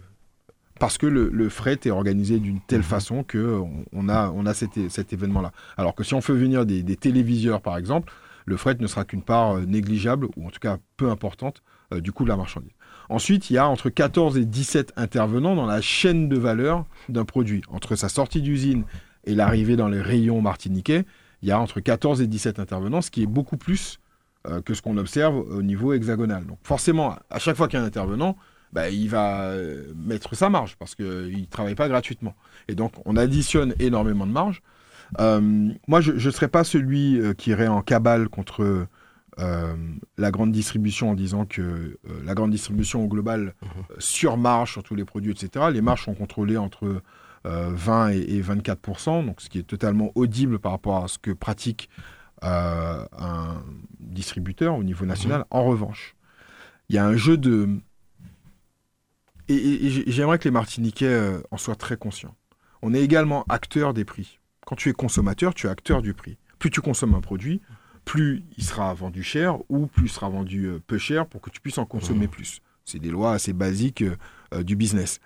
[0.81, 2.85] parce que le, fret est organisé d'une telle mhm.
[2.85, 3.61] façon que
[3.93, 5.51] on, a, on a cet, événement-là.
[5.77, 8.11] Alors que si on fait venir des, téléviseurs, par exemple,
[8.47, 11.61] le fret ne sera qu'une part euh, négligeable, ou en tout cas peu importante,
[11.93, 12.71] euh, du coût de la marchandise.
[13.09, 17.25] Ensuite, il y a entre 14 et 17 intervenants dans la chaîne de valeur d'un
[17.25, 18.83] produit, entre sa sortie d'usine
[19.25, 21.05] et l'arrivée dans les rayons martiniquais,
[21.43, 23.99] il y a entre 14 et 17 intervenants, ce qui est beaucoup plus
[24.47, 26.43] euh, que ce qu'on observe au niveau hexagonal.
[26.47, 28.35] Donc forcément, à chaque fois qu'il y a un intervenant,
[28.73, 32.35] bah, il va euh, mettre sa marge parce qu'il ne travaille pas gratuitement.
[32.67, 34.61] Et donc on additionne énormément de marge.
[35.19, 38.87] Euh, moi, je ne serais pas celui qui irait en cabale contre
[39.37, 43.65] la grande distribution en disant que la grande distribution au global mmh.
[43.97, 45.65] surmarge sur tous les produits, etc.
[45.73, 47.01] Les marges sont contrôlées entre
[47.43, 51.89] 20 et, 24 donc ce qui est totalement audible par rapport à ce que pratique
[52.43, 53.61] euh, un
[53.99, 55.41] distributeur au niveau national.
[55.41, 55.45] Mhm.
[55.51, 56.15] En revanche,
[56.89, 57.69] il y a un jeu de...
[59.53, 62.35] Et, j'aimerais que les Martiniquais euh, en soient très conscients.
[62.81, 64.39] On est également acteur des prix.
[64.65, 66.37] Quand tu es consommateur, tu es acteur du prix.
[66.59, 67.61] Plus tu consommes un produit,
[68.05, 71.49] plus il sera vendu cher ou plus il sera vendu euh, peu cher pour que
[71.49, 72.31] tu puisses en consommer mhm.
[72.31, 72.61] plus.
[72.85, 74.03] C'est des lois assez basiques
[74.63, 75.21] du business.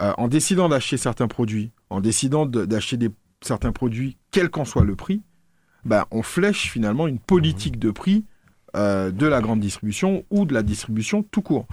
[0.00, 3.08] Euh, en décidant d'acheter certains produits, en décidant d'acheter
[3.42, 5.22] certains produits, quel qu'en soit le prix,
[5.84, 8.24] ben, on flèche finalement une politique de prix
[8.76, 11.66] euh, de la grande distribution ou de la distribution tout court.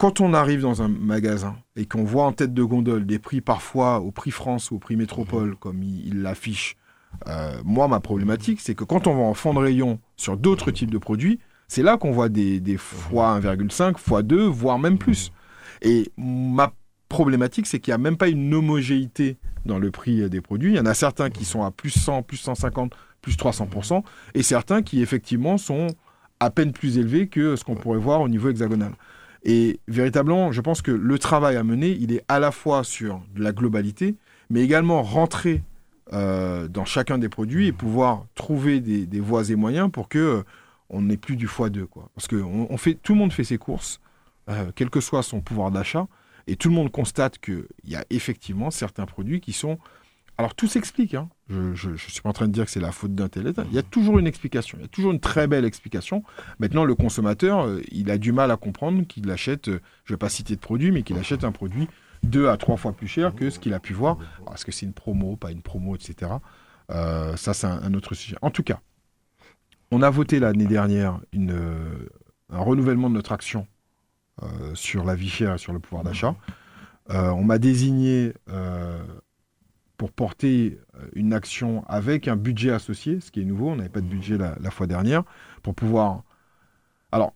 [0.00, 3.42] Quand on arrive dans un magasin et qu'on voit en tête de gondole des prix
[3.42, 6.78] parfois au prix France ou au prix métropole, comme il l'affiche,
[7.26, 10.70] euh, moi, ma problématique, c'est que quand on va en fond de rayon sur d'autres
[10.70, 11.38] types de produits,
[11.68, 15.32] c'est là qu'on voit des, des fois 1,5, fois 2, voire même plus.
[15.82, 16.72] Et ma
[17.10, 19.36] problématique, c'est qu'il n'y a même pas une homogénéité
[19.66, 20.72] dans le prix des produits.
[20.72, 24.42] Il y en a certains qui sont à plus 100, plus 150, plus 300%, et
[24.42, 25.88] certains qui effectivement sont
[26.42, 28.92] à peine plus élevés que ce qu'on pourrait voir au niveau hexagonal.
[29.42, 33.22] Et véritablement, je pense que le travail à mener, il est à la fois sur
[33.36, 34.16] la globalité,
[34.50, 35.62] mais également rentrer
[36.12, 40.42] euh, dans chacun des produits et pouvoir trouver des, voies et moyens pour que euh,
[40.88, 41.86] on n'ait plus du x2.
[41.86, 42.10] Quoi.
[42.14, 42.36] Parce que
[42.94, 44.00] tout le monde fait ses courses,
[44.48, 46.06] euh, quel que soit son pouvoir d'achat,
[46.46, 49.78] et tout le monde constate qu'il y a effectivement certains produits qui sont...
[50.40, 51.28] Alors tout s'explique, hein.
[51.50, 53.74] je ne suis pas en train de dire que c'est la faute d'un tel Il
[53.74, 56.24] y a toujours une explication, il y a toujours une très belle explication.
[56.60, 60.16] Maintenant, le consommateur, euh, il a du mal à comprendre qu'il achète, euh, je ne
[60.16, 61.88] vais pas citer de produit, mais qu'il achète un produit
[62.22, 64.16] deux à trois fois plus cher que ce qu'il a pu voir.
[64.50, 66.32] Est-ce que c'est une promo, pas une promo, etc.
[66.90, 68.38] Euh, ça, c'est un, autre sujet.
[68.40, 68.80] En tout cas,
[69.90, 71.54] on a voté l'année dernière une,
[72.48, 73.66] un renouvellement de notre action
[74.42, 76.34] euh, sur la vie chère et sur le pouvoir d'achat.
[77.10, 79.02] Euh, on m'a désigné euh,
[80.00, 80.78] pour porter
[81.12, 84.38] une action avec un budget associé, ce qui est nouveau, on n'avait pas de budget
[84.38, 85.24] la, fois dernière,
[85.62, 86.22] pour pouvoir
[87.12, 87.34] alors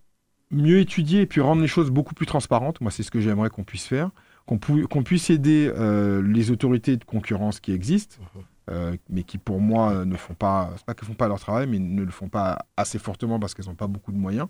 [0.49, 2.81] mieux étudier et puis rendre les choses beaucoup plus transparentes.
[2.81, 4.09] Moi, c'est ce que j'aimerais qu'on puisse faire,
[4.47, 4.57] qu'on
[5.03, 5.71] puisse aider
[6.23, 8.17] les autorités de concurrence qui existent,
[9.11, 11.77] mais qui pour moi ne font pas, c'est pas qu'elles font pas leur travail, mais
[11.77, 14.47] ne le font pas assez fortement parce qu'elles n'ont pas beaucoup de moyens.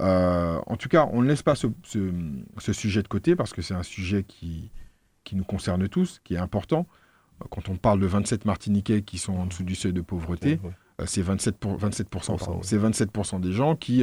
[0.00, 1.70] Euh, en tout cas, on ne laisse pas ce,
[2.74, 4.70] sujet de côté parce que c'est un sujet qui,
[5.24, 6.86] qui nous concerne tous, qui est important.
[7.42, 10.60] Euh, quand on parle de 27 Martiniquais qui sont en dessous du seuil de pauvreté,
[11.00, 13.10] euh, c'est 27%, 27%, c'est 27
[13.40, 14.00] des gens qui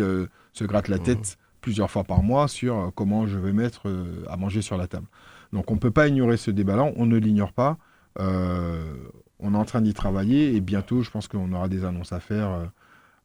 [0.54, 3.92] se grattent la tête plusieurs fois par mois sur comment je vais mettre
[4.30, 5.08] à manger sur la table.
[5.52, 7.78] Donc on ne peut pas ignorer ce débat-là, on ne l'ignore pas.
[8.18, 12.20] on est en train d'y travailler et bientôt, je pense qu'on aura des annonces à
[12.20, 12.70] faire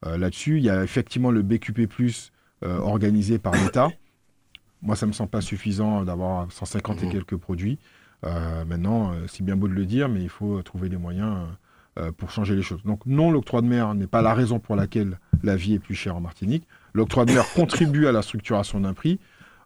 [0.03, 0.57] là-dessus.
[0.57, 1.87] Il y a effectivement le BQP,
[2.63, 3.89] euh, organisé par l'État.
[4.83, 7.11] Moi, ça ne me semble pas suffisant d'avoir 150 et mmh.
[7.11, 7.79] quelques produits.
[8.25, 11.37] Euh, maintenant, euh, c'est bien beau de le dire, mais il faut trouver des moyens
[12.17, 12.83] pour changer les choses.
[12.85, 15.95] Donc non, l'octroi de mer n'est pas la raison pour laquelle la vie est plus
[15.95, 16.67] chère en Martinique.
[16.95, 19.19] L'octroi de mer contribue à la structuration d'un prix.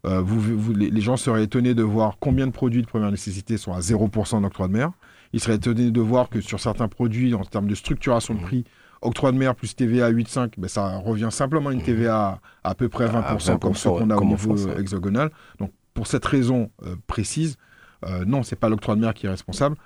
[0.03, 3.79] vous, les, gens seraient étonnés de voir combien de produits de première nécessité sont à
[3.79, 4.91] 0% d'octroi de mer.
[5.33, 8.43] Ils seraient étonnés de voir que sur certains produits, en termes de structuration de mmh.
[8.43, 8.65] prix,
[9.05, 12.89] octroi de mer plus TVA 8,5%, ben ça revient simplement à une TVA à, peu
[12.89, 15.31] près 20%, comme ce qu'on a au niveau hexagonal.
[15.59, 17.57] Donc pour cette raison euh, précise,
[18.05, 19.77] euh, non, c'est pas l'octroi de mer qui est responsable.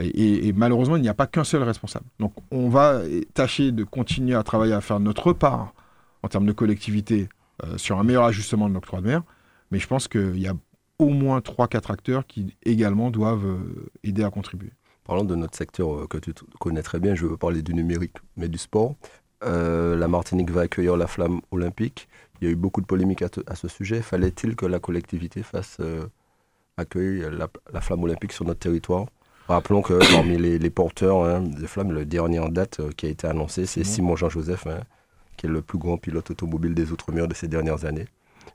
[0.00, 2.06] Et, malheureusement, il n'y a pas qu'un seul responsable.
[2.20, 3.00] Donc on va
[3.34, 5.74] tâcher de continuer à travailler à faire notre part
[6.22, 7.28] en termes de collectivité
[7.64, 9.22] euh, sur un meilleur ajustement de l'octroi de mer.
[9.70, 10.54] Mais je pense qu'il y a
[10.98, 14.70] au moins 3-4 acteurs qui également doivent euh, aider à contribuer.
[15.04, 18.16] Parlant de notre secteur euh, que tu connais très bien, je veux parler du numérique,
[18.36, 18.94] mais du sport.
[19.40, 22.08] La Martinique va accueillir la flamme olympique.
[22.40, 24.02] Il y a eu beaucoup de polémiques à, ce sujet.
[24.02, 25.78] Fallait-il que la collectivité fasse
[26.78, 27.30] euh, accueillir
[27.72, 29.06] la, flamme olympique sur notre territoire
[29.48, 33.26] Rappelons que parmi les, porteurs hein, de flamme, le dernier en date qui a été
[33.26, 34.80] annoncé, c'est Simon Jean-Joseph, hein,
[35.36, 38.06] qui est le plus grand pilote automobile des Outre-mer de ces dernières années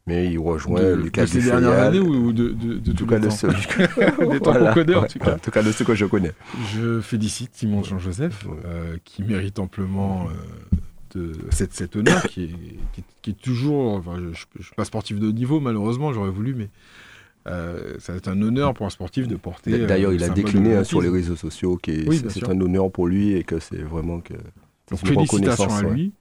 [0.06, 3.30] mais il rejoint Lucas de ces dernières années ou de, de, de tout cas de
[3.30, 3.48] ceux
[4.74, 5.36] connaît en tout cas.
[5.36, 6.34] En tout cas de ceux que je connais.
[6.74, 10.78] Je félicite Simon Jean-Joseph euh, qui mérite amplement euh,
[11.16, 13.94] de cette, cet honneur qui est, qui, est, toujours.
[13.94, 16.70] Enfin, je ne suis pas sportif de haut niveau malheureusement, j'aurais voulu, mais
[17.48, 19.74] Euh, ça va être un honneur pour un sportif de porter.
[19.74, 22.50] euh, D'ailleurs, le il a décliné hein, sur les réseaux sociaux que Oui, c'est- c'est
[22.50, 24.34] un honneur pour lui et que c'est vraiment que.
[24.34, 25.94] Donc, c'est une félicitations à ouais.
[25.94, 26.14] lui.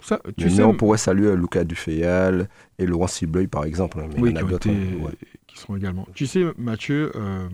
[0.00, 2.48] Ça, tu sais, on pourrait saluer Lucas Dufayal
[2.78, 4.00] et Laurent Cibleuil, par exemple.
[4.00, 5.12] hein, mais oui, il y qui, en a été- ouais.
[5.46, 6.06] qui seront également.
[6.14, 7.48] Tu sais, Mathieu, euh,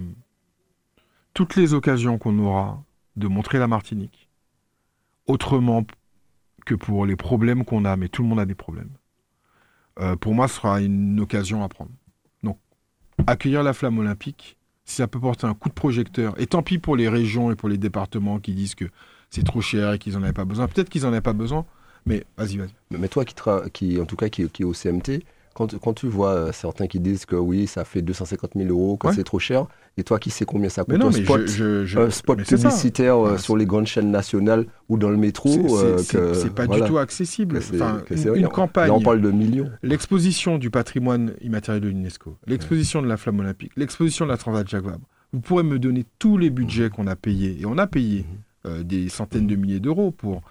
[1.35, 2.83] toutes les occasions qu'on aura
[3.17, 4.29] de montrer la Martinique,
[5.27, 5.85] autrement
[6.67, 8.91] que pour les problèmes qu'on a, mais tout le monde a des problèmes,
[10.01, 11.91] euh, pour moi, ce sera une occasion à prendre.
[13.27, 16.79] Accueillir la flamme olympique, si ça peut porter un coup de projecteur, et tant pis
[16.79, 18.87] pour les régions et pour les départements qui disent que
[19.31, 21.67] c'est trop cher et qu'ils n'en avaient pas besoin, peut-être qu'ils n'en avaient pas besoin,
[22.07, 22.71] mais vas-y, vas-y.
[22.99, 23.35] Mais- toi, qui,
[23.73, 25.25] qui en tout cas, qui, qui est au CMT,
[25.59, 28.97] quand, quand tu vois euh, certains qui disent que oui, ça fait 250 000 euros,
[28.97, 29.13] que Ouais.
[29.15, 31.41] c'est trop cher, et toi qui sais combien ça coûte Mais non, un mais spot,
[31.47, 32.69] je, je- je- un spot mais c'est ça.
[32.69, 35.49] publicitaire euh, sur les grandes chaînes nationales ou dans le métro,
[35.99, 37.59] C'est- euh, pas voilà, du tout accessible.
[37.59, 38.03] Enfin,
[38.37, 39.69] une, campagne, Là, on parle de millions.
[39.83, 44.69] l'exposition du patrimoine immatériel de l'UNESCO, l'exposition de la flamme olympique, l'exposition de la Transat
[44.69, 45.07] Jacques Vabre.
[45.33, 48.25] Vous pourrez me donner tous les budgets qu'on a payés, et on a payé
[48.67, 50.43] euh, des centaines de milliers d'euros pour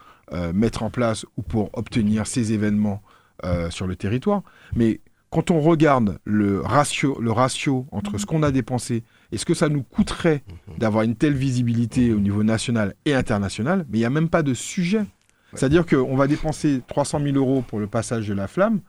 [0.54, 3.02] mettre en place ou pour obtenir ces événements
[3.46, 4.42] euh, sur le territoire.
[4.76, 9.46] Mais quand on regarde le ratio, le ratio entre ce qu'on a dépensé et ce
[9.46, 10.44] que ça nous coûterait
[10.78, 14.44] d'avoir une telle visibilité au niveau national et international, mais il n'y a même pas
[14.44, 15.06] de sujet.
[15.54, 18.82] C'est-à-dire qu'on va dépenser 300 000 euros pour le passage de la flamme,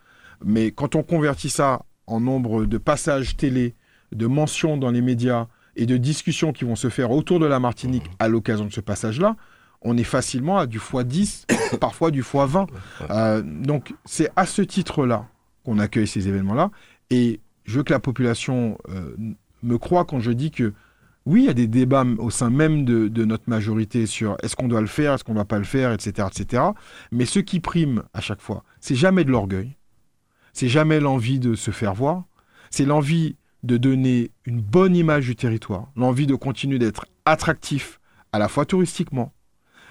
[0.44, 3.74] mais quand on convertit ça en nombre de passages télé,
[4.12, 5.46] de mentions dans les médias
[5.76, 8.80] et de discussions qui vont se faire autour de la Martinique à l'occasion de ce
[8.80, 9.36] passage-là,
[9.82, 11.46] on est facilement à du x10,
[11.80, 12.68] parfois du x20.
[13.10, 15.26] Euh, donc c'est à ce titre-là
[15.64, 16.70] qu'on accueille ces événements-là.
[17.10, 19.14] Et je veux que la population euh,
[19.62, 20.72] me croit quand je dis que
[21.26, 24.56] oui, il y a des débats au sein même de, de notre majorité sur est-ce
[24.56, 26.62] qu'on doit le faire, est-ce qu'on ne doit pas le faire, etc., etc.
[27.12, 29.76] Mais ce qui prime à chaque fois, c'est jamais de l'orgueil,
[30.54, 32.24] c'est jamais l'envie de se faire voir,
[32.70, 38.00] c'est l'envie de donner une bonne image du territoire, l'envie de continuer d'être attractif
[38.32, 39.32] à la fois touristiquement,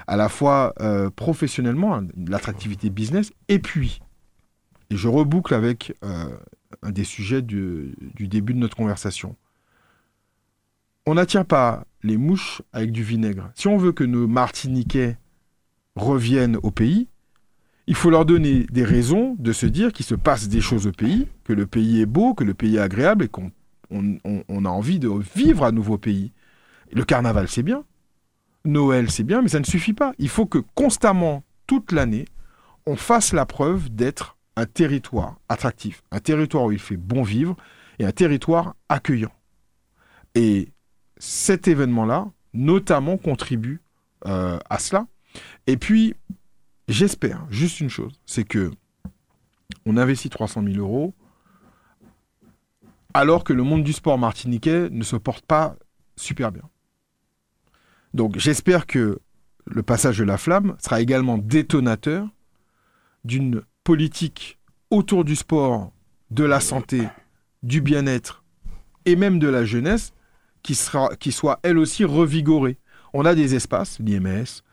[0.08, 3.99] à la fois euh, professionnellement, l'attractivité business, et puis,
[4.89, 6.30] et je reboucle avec euh,
[6.82, 9.36] un des sujets du, début de notre conversation.
[11.05, 13.51] On n'attire pas les mouches avec du vinaigre.
[13.55, 15.18] Si on veut que nos Martiniquais
[15.95, 17.08] reviennent au pays,
[17.88, 20.91] il faut leur donner des raisons de se dire qu'il se passe des choses au
[20.91, 23.51] pays, que le pays est beau, que le pays est agréable et qu'on
[23.89, 26.34] on- on- on a envie de vivre à nouveau au pays.
[26.91, 27.84] Le carnaval, c'est bien.
[28.68, 30.13] Noël, c'est bien, mais ça ne suffit pas.
[30.20, 32.26] Il faut que constamment, toute l'année,
[32.86, 37.55] on fasse la preuve d'être un territoire attractif, un territoire où il fait bon vivre
[37.99, 39.32] et un territoire accueillant.
[40.36, 40.70] Et
[41.18, 43.82] cet événement-là, notamment, contribue
[44.26, 45.07] euh, à cela.
[45.68, 46.15] Et puis,
[46.88, 48.72] j'espère juste une chose, c'est que
[49.86, 51.13] on investit 300 000 euros
[53.13, 55.76] alors que le monde du sport martiniquais ne se porte pas
[56.18, 56.63] super bien.
[58.18, 59.20] Donc j'espère que
[59.68, 62.28] le passage de la flamme sera également détonateur
[63.24, 64.57] d'une politique
[64.89, 65.91] autour du sport,
[66.32, 67.07] de la santé,
[67.61, 68.43] du bien-être
[69.05, 70.13] et même de la jeunesse
[70.63, 72.80] qui, sera, qui soit elle aussi revigorée.
[73.13, 74.63] On a des espaces, l'IMS,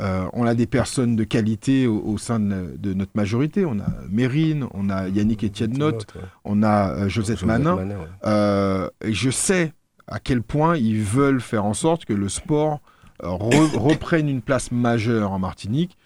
[0.00, 3.66] euh, on a des personnes de qualité au, au sein de, de notre majorité.
[3.66, 6.06] On a Mérine, on a Yannick Etienne Note,
[6.46, 7.76] on a euh, Joseph, Manin.
[7.76, 7.96] ouais.
[8.24, 9.74] Euh, et je sais
[10.06, 12.80] à quel point ils veulent faire en sorte que le sport
[13.22, 15.96] re- reprenne une place majeure en Martinique,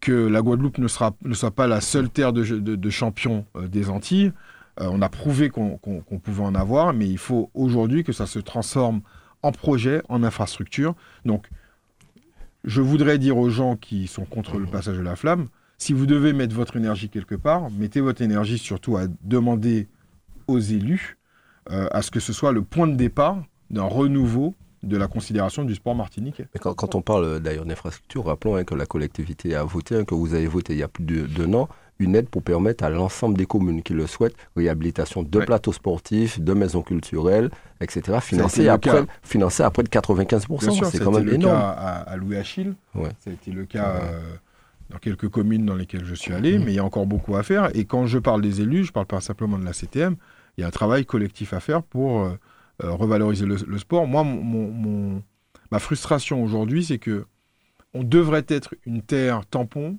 [0.00, 1.14] que la Guadeloupe ne, soit
[1.54, 4.32] pas la seule terre de, de- de champions euh, des Antilles.
[4.80, 5.78] Euh, on a prouvé qu'on
[6.22, 9.00] pouvait en avoir, mais il faut aujourd'hui que ça se transforme
[9.42, 10.94] en projet, en infrastructure.
[11.24, 11.48] Donc,
[12.64, 15.48] je voudrais dire aux gens qui sont contre le passage de la flamme,
[15.78, 19.86] si vous devez mettre votre énergie quelque part, mettez votre énergie surtout à demander
[20.48, 21.18] aux élus
[21.70, 25.64] euh, à ce que ce soit le point de départ d'un renouveau de la considération
[25.64, 26.46] du sport martiniquais.
[26.54, 30.04] Mais quand, quand on parle d'ailleurs d'infrastructure, rappelons hein, que la collectivité a voté, hein,
[30.04, 31.68] que vous avez voté il y a plus de- d'un an,
[32.00, 35.44] une aide pour permettre à l'ensemble des communes qui le souhaitent, réhabilitation de Ouais.
[35.44, 37.50] plateaux sportifs, de maisons culturelles,
[37.80, 39.06] etc., financé le à, près, cas.
[39.24, 40.58] financé à près de 95%.
[40.68, 41.58] Bien sûr, C'est quand été même le énorme.
[41.58, 43.08] cas à, à Louis Achille, Ouais.
[43.18, 44.20] ça a été le cas euh,
[44.90, 47.42] dans quelques communes dans lesquelles je suis allé, mais il y a encore beaucoup à
[47.42, 47.74] faire.
[47.74, 50.14] Et quand je parle des élus, je parle pas simplement de la CTM,
[50.56, 52.30] il y a un travail collectif à faire pour euh,
[52.82, 54.06] revaloriser le, le sport.
[54.06, 55.22] Moi, mon, mon- mon-
[55.70, 57.24] ma frustration aujourd'hui, c'est que
[57.94, 59.98] on devrait être une terre tampon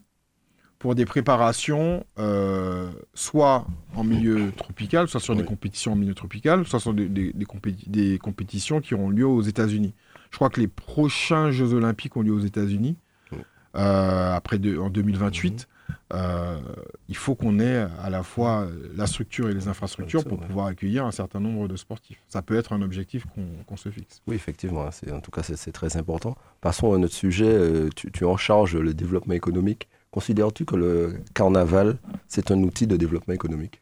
[0.78, 6.66] pour des préparations, euh, soit en milieu tropical, soit sur des compétitions en milieu tropical,
[6.66, 9.94] soit sur des, des- des compéti- des compétitions qui auront lieu aux États-Unis.
[10.32, 12.96] Je crois que les prochains Jeux Olympiques ont lieu aux États-Unis,
[13.34, 13.40] Oui.
[13.76, 15.68] euh, après de- en 2028.
[16.14, 16.60] Euh,
[17.08, 21.06] il faut qu'on ait à la fois la structure et les infrastructures pour pouvoir accueillir
[21.06, 22.22] un certain nombre de sportifs.
[22.28, 23.26] Ça peut être un objectif
[23.68, 24.22] qu'on se fixe.
[24.28, 26.36] Oui, effectivement, hein, en tout cas c'est très important.
[26.62, 29.88] Passons à notre sujet, euh, tu, tu en charges le développement économique.
[30.12, 33.82] Considères-tu que le carnaval, c'est un outil de développement économique?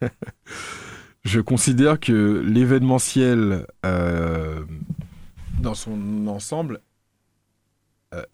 [1.24, 4.64] Je considère que l'événementiel, euh,
[5.60, 6.80] dans son ensemble,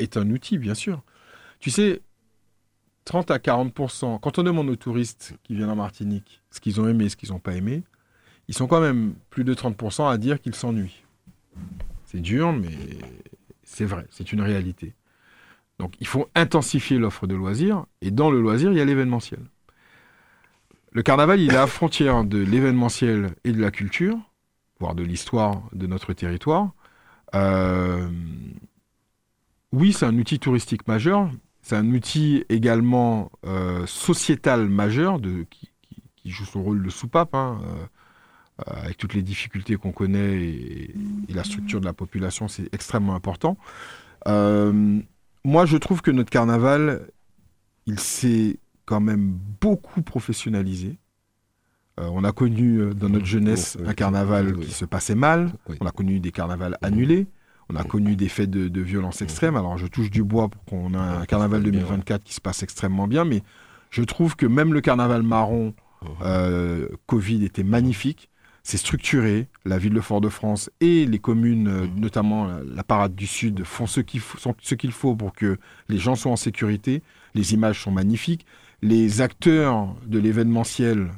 [0.01, 1.03] est un outil, bien sûr.
[1.61, 2.03] Tu sais,
[3.09, 6.87] 30 à 40%, quand on demande aux touristes qui viennent en Martinique ce qu'ils ont
[6.87, 7.83] aimé, ce qu'ils n'ont pas aimé,
[8.49, 11.05] ils sont quand même plus de 30% à dire qu'ils s'ennuient.
[12.05, 12.69] C'est dur, mais
[13.63, 14.93] c'est vrai, c'est une réalité.
[15.79, 19.41] Donc il faut intensifier l'offre de loisirs, et dans le loisir, il y a l'événementiel.
[20.93, 24.19] Le carnaval, il est à la frontière de l'événementiel et de la culture,
[24.81, 26.73] voire de l'histoire de notre territoire.
[27.35, 28.11] Euh,
[29.73, 31.31] oui, c'est un outil touristique majeur,
[31.69, 35.69] c'est un outil également euh, sociétal majeur de, qui,
[36.25, 40.95] joue son rôle de soupape, hein, euh, avec toutes les difficultés qu'on connaît et,
[41.29, 43.59] la structure de la population, c'est extrêmement important.
[44.29, 44.99] Euh,
[45.45, 47.07] moi, je trouve que notre carnaval,
[47.85, 50.99] il s'est quand même beaucoup professionnalisé.
[51.99, 55.53] on a connu dans notre jeunesse un carnaval qui se passait mal.
[55.81, 57.27] On a connu des carnavals annulés.
[57.71, 59.57] On a connu des faits de, violence extrême.
[59.57, 63.07] Alors je touche du bois pour qu'on ait un carnaval 2024 qui se passe extrêmement
[63.07, 63.43] bien, mais
[63.91, 65.75] je trouve que même le carnaval marron
[66.23, 68.31] euh, Covid était magnifique.
[68.63, 69.49] C'est structuré.
[69.65, 74.01] La ville de Fort-de-France et les communes, euh, notamment la parade du Sud, font ce
[74.01, 75.59] qu'il faut, pour que
[75.89, 77.03] les gens soient en sécurité.
[77.35, 78.47] Les images sont magnifiques.
[78.83, 81.11] Les acteurs de l'événementiel,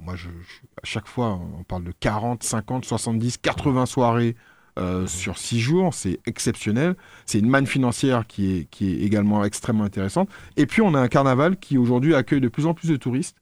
[0.00, 4.34] moi, je, à chaque fois, on parle de 40, 50, 70, 80 soirées
[4.78, 6.96] euh, sur six jours, c'est exceptionnel.
[7.24, 10.28] C'est une manne financière qui est, qui est également extrêmement intéressante.
[10.56, 13.36] Et puis on a un carnaval qui aujourd'hui accueille de plus en plus de touristes.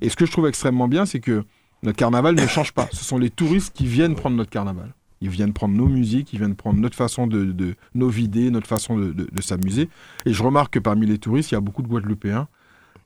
[0.00, 1.44] Et ce que je trouve extrêmement bien, c'est que
[1.82, 2.88] notre carnaval ne change pas.
[2.92, 4.94] Ce sont les touristes qui viennent prendre notre carnaval.
[5.20, 8.66] Ils viennent prendre nos musiques, ils viennent prendre notre façon de, de nos vider, notre
[8.66, 9.88] façon de, de, s'amuser.
[10.26, 12.48] Et je remarque que parmi les touristes, il y a beaucoup de Guadeloupéens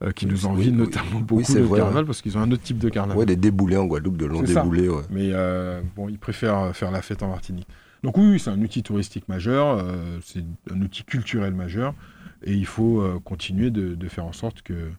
[0.02, 2.88] euh, qui nous envient notamment beaucoup le carnaval parce qu'ils ont un autre type de
[2.88, 3.18] carnaval.
[3.18, 4.88] Oui, des déboulés en Guadeloupe, de longs déboulés.
[4.88, 5.02] Ouais.
[5.10, 7.68] Mais euh, bon, ils préfèrent faire la fête en Martinique.
[8.02, 11.94] Donc oui, c'est un outil touristique majeur, euh, c'est un outil culturel majeur,
[12.42, 14.90] et il faut continuer de, faire en sorte que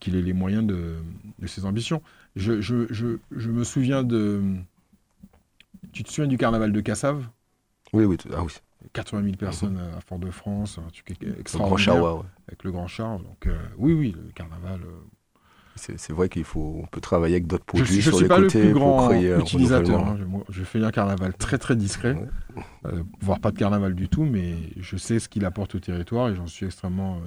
[0.00, 0.96] qu'il ait les moyens de,
[1.46, 2.02] ses ambitions.
[2.34, 4.42] Je, je, je, je, me souviens de...
[5.92, 7.24] Tu te souviens du carnaval de Cassave?
[7.92, 8.52] Oui, oui, ah oui.
[8.92, 11.94] 80 000 personnes à Fort-de-France, un truc extraordinaire.
[11.94, 13.18] Le grand char, Avec le grand char.
[13.18, 14.80] Donc, euh, oui, oui, le carnaval.
[14.82, 14.90] Euh,
[15.76, 18.64] c'est vrai qu'il faut, on peut travailler avec d'autres produits je, sur les côtés le
[18.66, 20.06] plus grand utilisateur.
[20.06, 20.16] Hein.
[20.48, 22.16] Je, fais un carnaval très très discret,
[22.86, 26.28] euh, voire pas de carnaval du tout, mais je sais ce qu'il apporte au territoire
[26.28, 27.18] et j'en suis extrêmement.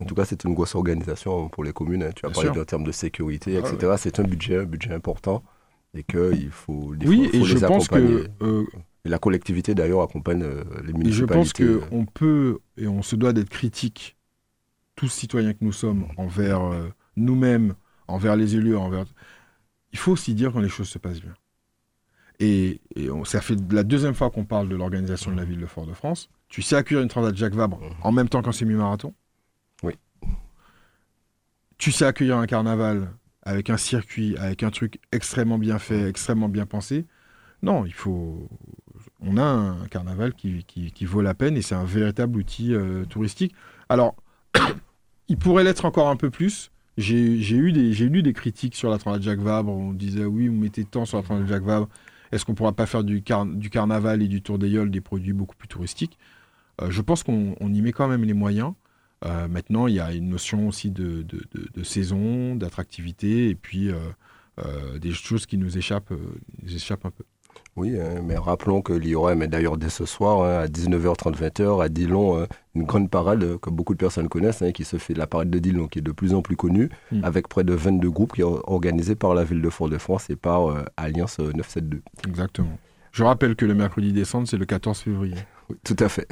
[0.00, 2.02] En tout cas, c'est une grosse organisation pour les communes.
[2.02, 2.12] Hein.
[2.16, 3.92] Tu as parlé en termes de sécurité, ah etc.
[3.98, 5.42] C'est un budget, un budget important
[5.94, 8.30] et qu'il faut, il oui, et je pense que
[9.04, 11.62] la collectivité d'ailleurs accompagne euh, les municipalités.
[11.62, 14.16] Et je pense qu'on peut et on se doit d'être critique,
[14.94, 17.74] tous citoyens que nous sommes, envers euh, nous-mêmes,
[18.08, 19.06] envers les élus, envers.
[19.92, 21.34] Il faut aussi dire quand les choses se passent bien.
[22.38, 22.80] Et,
[23.24, 26.30] ça fait la deuxième fois qu'on parle de l'organisation de la ville de Fort-de-France.
[26.48, 27.92] Tu sais accueillir une transat Jacques Vabre mmh.
[28.02, 29.14] en même temps qu'un semi-marathon
[29.82, 29.94] Oui.
[31.76, 33.10] Tu sais accueillir un carnaval
[33.42, 37.06] avec un circuit, avec un truc extrêmement bien fait, extrêmement bien pensé?
[37.62, 38.48] Non, il faut,
[39.22, 43.54] on a un carnaval qui, vaut la peine et c'est un véritable outil euh, touristique.
[43.88, 44.16] Alors,
[45.28, 46.70] il pourrait l'être encore un peu plus.
[46.96, 49.72] J'ai eu des, lu des critiques sur la Transat Jacques Vabre.
[49.72, 51.88] On disait oui, vous mettez tant sur la Transat Jacques Vabre.
[52.32, 55.32] Est-ce qu'on ne pourra pas faire du, carnaval et du Tour des Yoles des produits
[55.32, 56.18] beaucoup plus touristiques?
[56.80, 58.74] Euh, Je pense qu'on y met quand même les moyens.
[59.24, 61.26] Euh, maintenant, il y a une notion aussi de,
[61.82, 63.90] saison, d'attractivité et puis
[65.00, 66.12] des choses qui nous échappent,
[66.62, 67.24] nous échappent un peu.
[67.80, 71.82] Oui, hein, mais rappelons y aura, mais d'ailleurs dès ce soir, hein, à 19h30, 20h,
[71.82, 75.26] à Dillon, hein, une grande parade que beaucoup de personnes connaissent, qui se fait la
[75.26, 77.24] parade de Dillon, qui est de plus en plus connue, hmm.
[77.24, 80.68] avec près de 22 groupes qui sont organisés par la ville de Fort-de-France et par
[80.68, 82.00] euh, Alliance 972.
[82.00, 82.78] Euh, Exactement.
[83.12, 85.36] Je rappelle que le mercredi décembre, c'est le 14 février.
[85.70, 86.26] Oui, tout à fait.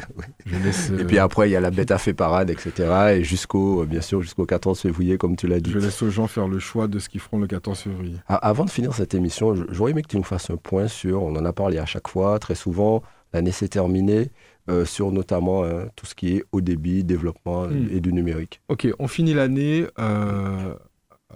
[0.99, 3.17] Et puis après, il y a la bête à fait parade, etc.
[3.17, 5.71] Et jusqu'au, bien sûr, jusqu'au 14 février, comme tu l'as dit.
[5.71, 8.17] Je laisse aux gens faire le choix de ce qu'ils feront le 14 février.
[8.27, 11.37] avant de finir cette émission, j'aurais aimé que tu nous fasses un point sur, on
[11.37, 14.33] en a parlé à chaque fois, très souvent, l'année s'est terminée,
[14.69, 17.89] euh, sur notamment hein, tout ce qui est haut débit, développement hmm.
[17.93, 18.61] et du numérique.
[18.69, 20.75] Ok, on finit l'année euh,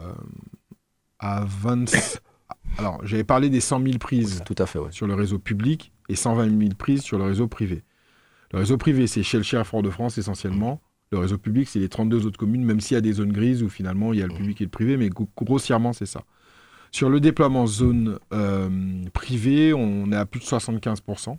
[0.00, 0.12] euh,
[1.20, 1.84] à 20...
[2.78, 6.16] Alors, j'avais parlé des 100 000 prises Tout à fait, sur le réseau public et
[6.16, 7.82] 120 000 prises sur le réseau privé.
[8.52, 10.80] Le réseau privé, c'est Shell Fort-de-France essentiellement.
[11.10, 13.62] Le réseau public, c'est les 32 autres communes, même s'il y a des zones grises
[13.62, 16.22] où finalement il y a le public et le privé, mais grossièrement, c'est ça.
[16.90, 21.38] Sur le déploiement zone euh, privée, on est à plus de 75%,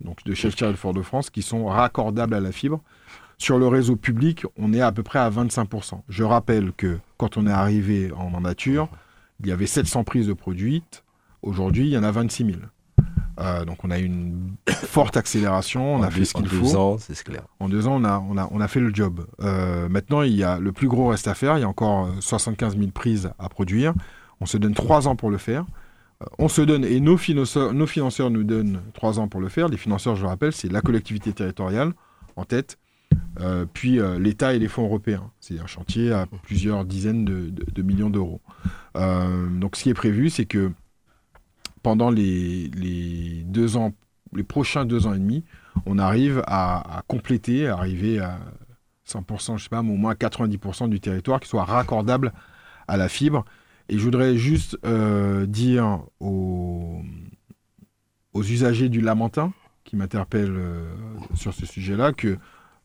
[0.00, 2.82] donc de Chefchair et de Fort-de-France, qui sont raccordables à la fibre.
[3.38, 6.02] Sur le réseau public, on est à peu près à 25%.
[6.08, 8.88] Je rappelle que quand on est arrivé en mandature,
[9.40, 11.04] il y avait 700 prises de produites.
[11.42, 12.58] Aujourd'hui, il y en a 26 000.
[13.40, 16.56] Euh, donc on a une forte accélération, on a fait ce qu'il faut.
[16.56, 17.42] En deux ans, c'est clair.
[17.60, 19.26] En deux ans, on a, on a, on a fait le job.
[19.40, 21.56] Euh, maintenant, il y a le plus gros reste à faire.
[21.56, 23.94] Il y a encore 75 000 prises à produire.
[24.40, 25.64] On se donne trois ans pour le faire.
[26.22, 29.48] Euh, on se donne, et nos financeurs, nos financeurs nous donnent trois ans pour le
[29.48, 29.68] faire.
[29.68, 31.92] Les financeurs, je le rappelle, c'est la collectivité territoriale
[32.36, 32.78] en tête,
[33.72, 35.30] puis l'État et les fonds européens.
[35.40, 38.40] C'est un chantier à plusieurs dizaines de, de millions d'euros.
[38.94, 40.70] donc ce qui est prévu, c'est que
[41.82, 42.68] pendant les,
[43.44, 43.92] deux ans,
[44.34, 45.44] les prochains deux ans et demi,
[45.86, 48.38] on arrive à, compléter, à arriver à
[49.08, 52.32] 100%, je sais pas, mais au moins 90% du territoire qui soit raccordable
[52.86, 53.44] à la fibre.
[53.88, 57.00] Et je voudrais juste euh, dire aux,
[58.34, 59.52] aux, usagers du Lamentin
[59.84, 60.94] qui m'interpellent euh,
[61.34, 62.36] sur ce sujet-là que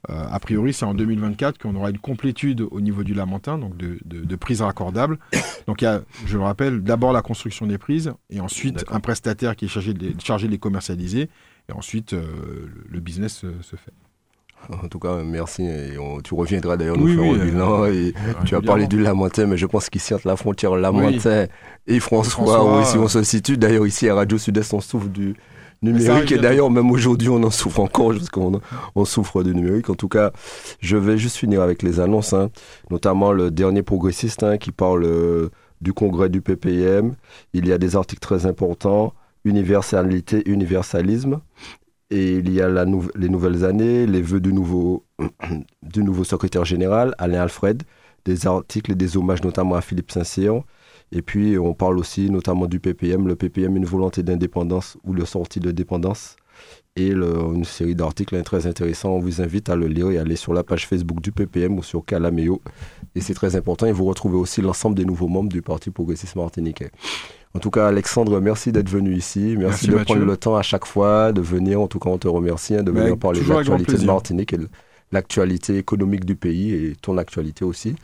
[0.10, 3.78] euh, a priori, c'est en 2024 qu'on aura une complétude au niveau du Lamentin, donc
[3.78, 5.18] de, prises raccordables.
[5.68, 9.00] Donc il y a, je le rappelle, d'abord la construction des prises, et ensuite un
[9.00, 11.30] prestataire qui est chargé de, chargé de les commercialiser,
[11.70, 13.94] et ensuite euh, le business se fait.
[14.84, 15.64] En tout cas, merci.
[15.64, 17.86] Et tu reviendras d'ailleurs nous faire un bilan.
[17.86, 18.14] et
[18.46, 21.48] tu as parlé du Lamentin, mais je pense qu'ici, entre la frontière Lamentin
[21.88, 23.58] et François, François ici on se situe.
[23.58, 25.36] D'ailleurs, ici à Radio Sud-Est, on souffre du,
[25.84, 26.32] numérique.
[26.32, 28.62] Et d'ailleurs, même aujourd'hui, on en souffre encore, parce qu'on
[28.96, 29.90] on souffre du numérique.
[29.90, 30.32] En tout cas,
[30.80, 32.50] je vais juste finir avec les annonces, hein.
[32.90, 35.50] notamment le dernier progressiste hein, qui parle euh,
[35.82, 37.16] du congrès du PPM.
[37.54, 39.14] Il y a des articles très importants
[39.46, 41.42] universalité, universalisme.
[42.10, 45.04] Et il y a la les nouvelles années, les vœux du nouveau,
[45.82, 47.84] du nouveau secrétaire général, Alain Alfred,
[48.26, 50.62] des articles et des hommages notamment à Philippe Saint-Cyr
[51.16, 53.28] et puis, on parle aussi notamment du PPM.
[53.28, 56.36] Le PPM, une volonté d'indépendance ou le sortie de dépendance.
[56.96, 59.12] Et une série d'articles très intéressants.
[59.12, 61.84] On vous invite à le lire et aller sur la page Facebook du PPM ou
[61.84, 62.62] sur Calameo.
[63.16, 63.86] Et c'est très important.
[63.86, 66.92] Et vous retrouvez aussi l'ensemble des nouveaux membres du Parti progressiste martiniquais.
[67.56, 69.56] En tout cas, Alexandre, merci d'être venu ici.
[69.58, 71.80] Merci, de prendre le temps à chaque fois de venir.
[71.80, 74.56] En tout cas, on te remercie hein, de venir parler de l'actualité de Martinique
[75.14, 77.96] l'actualité économique du pays et ton actualité aussi.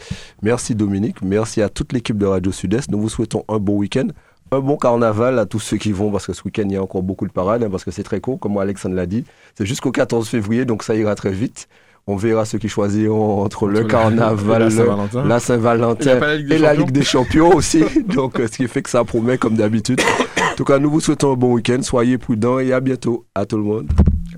[0.41, 2.89] Merci Dominique, merci à toute l'équipe de Radio Sud-Est.
[2.91, 4.07] Nous vous souhaitons un bon week-end.
[4.51, 6.81] Un bon carnaval à tous ceux qui vont, parce que ce week-end, il y a
[6.81, 9.23] encore beaucoup de parades, hein, parce que c'est très court, comme Alexandre l'a dit.
[9.55, 11.67] C'est jusqu'au 14 février, donc ça ira très vite.
[12.07, 14.69] On verra ceux qui choisiront entre, le carnaval,
[15.25, 17.83] la Saint-Valentin et, la Ligue des Champions aussi.
[18.07, 20.01] donc, euh, ce qui fait que ça promet comme d'habitude.
[20.51, 21.83] En tout cas, nous vous souhaitons un bon week-end.
[21.83, 23.25] Soyez prudents et à bientôt.
[23.35, 23.91] À tout le monde.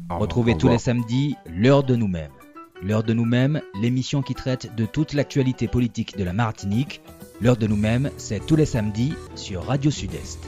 [0.10, 2.32] Retrouvez tous les samedis l'heure de nous-mêmes.
[2.84, 7.02] L'heure de nous-mêmes, l'émission qui traite de toute l'actualité politique de la Martinique.
[7.40, 10.40] L'heure de nous-mêmes, c'est tous les samedis sur Radio Sud-Est.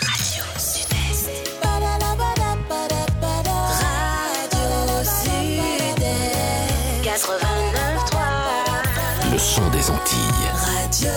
[0.00, 1.28] Radio Sud-Est.
[1.64, 1.82] Radio
[5.02, 5.32] Sud-Est.
[7.02, 9.32] 89.3.
[9.32, 10.52] Le son des Antilles.
[10.52, 11.10] Radio